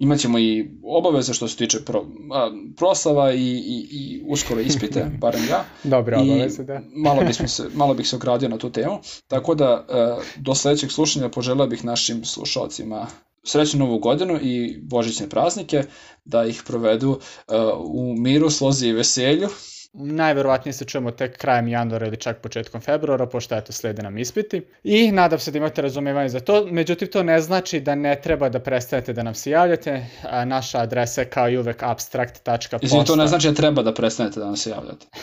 Imaćemo 0.00 0.38
i 0.38 0.70
obaveze 0.82 1.34
što 1.34 1.48
se 1.48 1.56
tiče 1.56 1.84
pro, 1.84 2.04
a, 2.32 2.50
proslava 2.76 3.32
i, 3.32 3.38
i, 3.38 3.88
i 3.90 4.22
uskoro 4.26 4.60
ispite, 4.60 5.10
barem 5.20 5.42
ja. 5.50 5.64
Dobre 5.84 6.16
obaveze, 6.16 6.64
da. 6.64 6.80
malo, 7.06 7.22
bismo 7.26 7.48
se, 7.48 7.68
malo 7.74 7.94
bih 7.94 8.08
se 8.08 8.16
ogradio 8.16 8.48
na 8.48 8.58
tu 8.58 8.70
temu. 8.70 8.98
Tako 9.28 9.54
da, 9.54 9.86
a, 9.88 10.20
do 10.36 10.54
sledećeg 10.54 10.90
slušanja 10.90 11.28
poželeo 11.28 11.66
bih 11.66 11.84
našim 11.84 12.24
slušalcima 12.24 13.06
srećnu 13.44 13.78
novu 13.86 13.98
godinu 13.98 14.38
i 14.42 14.78
božićne 14.82 15.28
praznike, 15.28 15.82
da 16.24 16.44
ih 16.44 16.62
provedu 16.66 17.18
a, 17.46 17.72
u 17.76 18.14
miru, 18.16 18.50
slozi 18.50 18.88
i 18.88 18.92
veselju 18.92 19.48
Najverovatnije 19.92 20.72
se 20.72 20.84
čujemo 20.84 21.10
tek 21.10 21.38
krajem 21.38 21.68
januara 21.68 22.06
ili 22.06 22.16
čak 22.16 22.40
početkom 22.40 22.80
februara, 22.80 23.26
pošto 23.26 23.56
eto 23.56 23.72
slede 23.72 24.02
nam 24.02 24.18
ispiti. 24.18 24.62
I 24.84 25.12
nadam 25.12 25.38
se 25.38 25.50
da 25.50 25.58
imate 25.58 25.82
razumevanje 25.82 26.28
za 26.28 26.40
to, 26.40 26.66
međutim 26.70 27.08
to 27.08 27.22
ne 27.22 27.40
znači 27.40 27.80
da 27.80 27.94
ne 27.94 28.20
treba 28.20 28.48
da 28.48 28.60
prestanete 28.60 29.12
da 29.12 29.22
nam 29.22 29.34
se 29.34 29.50
javljate. 29.50 30.06
Naša 30.44 30.78
adresa 30.78 31.20
je 31.20 31.24
kao 31.24 31.50
i 31.50 31.58
uvek 31.58 31.82
abstract.posta. 31.82 32.78
Izvim, 32.82 33.04
to 33.04 33.16
ne 33.16 33.26
znači 33.26 33.48
da 33.48 33.54
treba 33.54 33.82
da 33.82 33.94
prestanete 33.94 34.40
da 34.40 34.46
nam 34.46 34.56
se 34.56 34.70
javljate. 34.70 35.06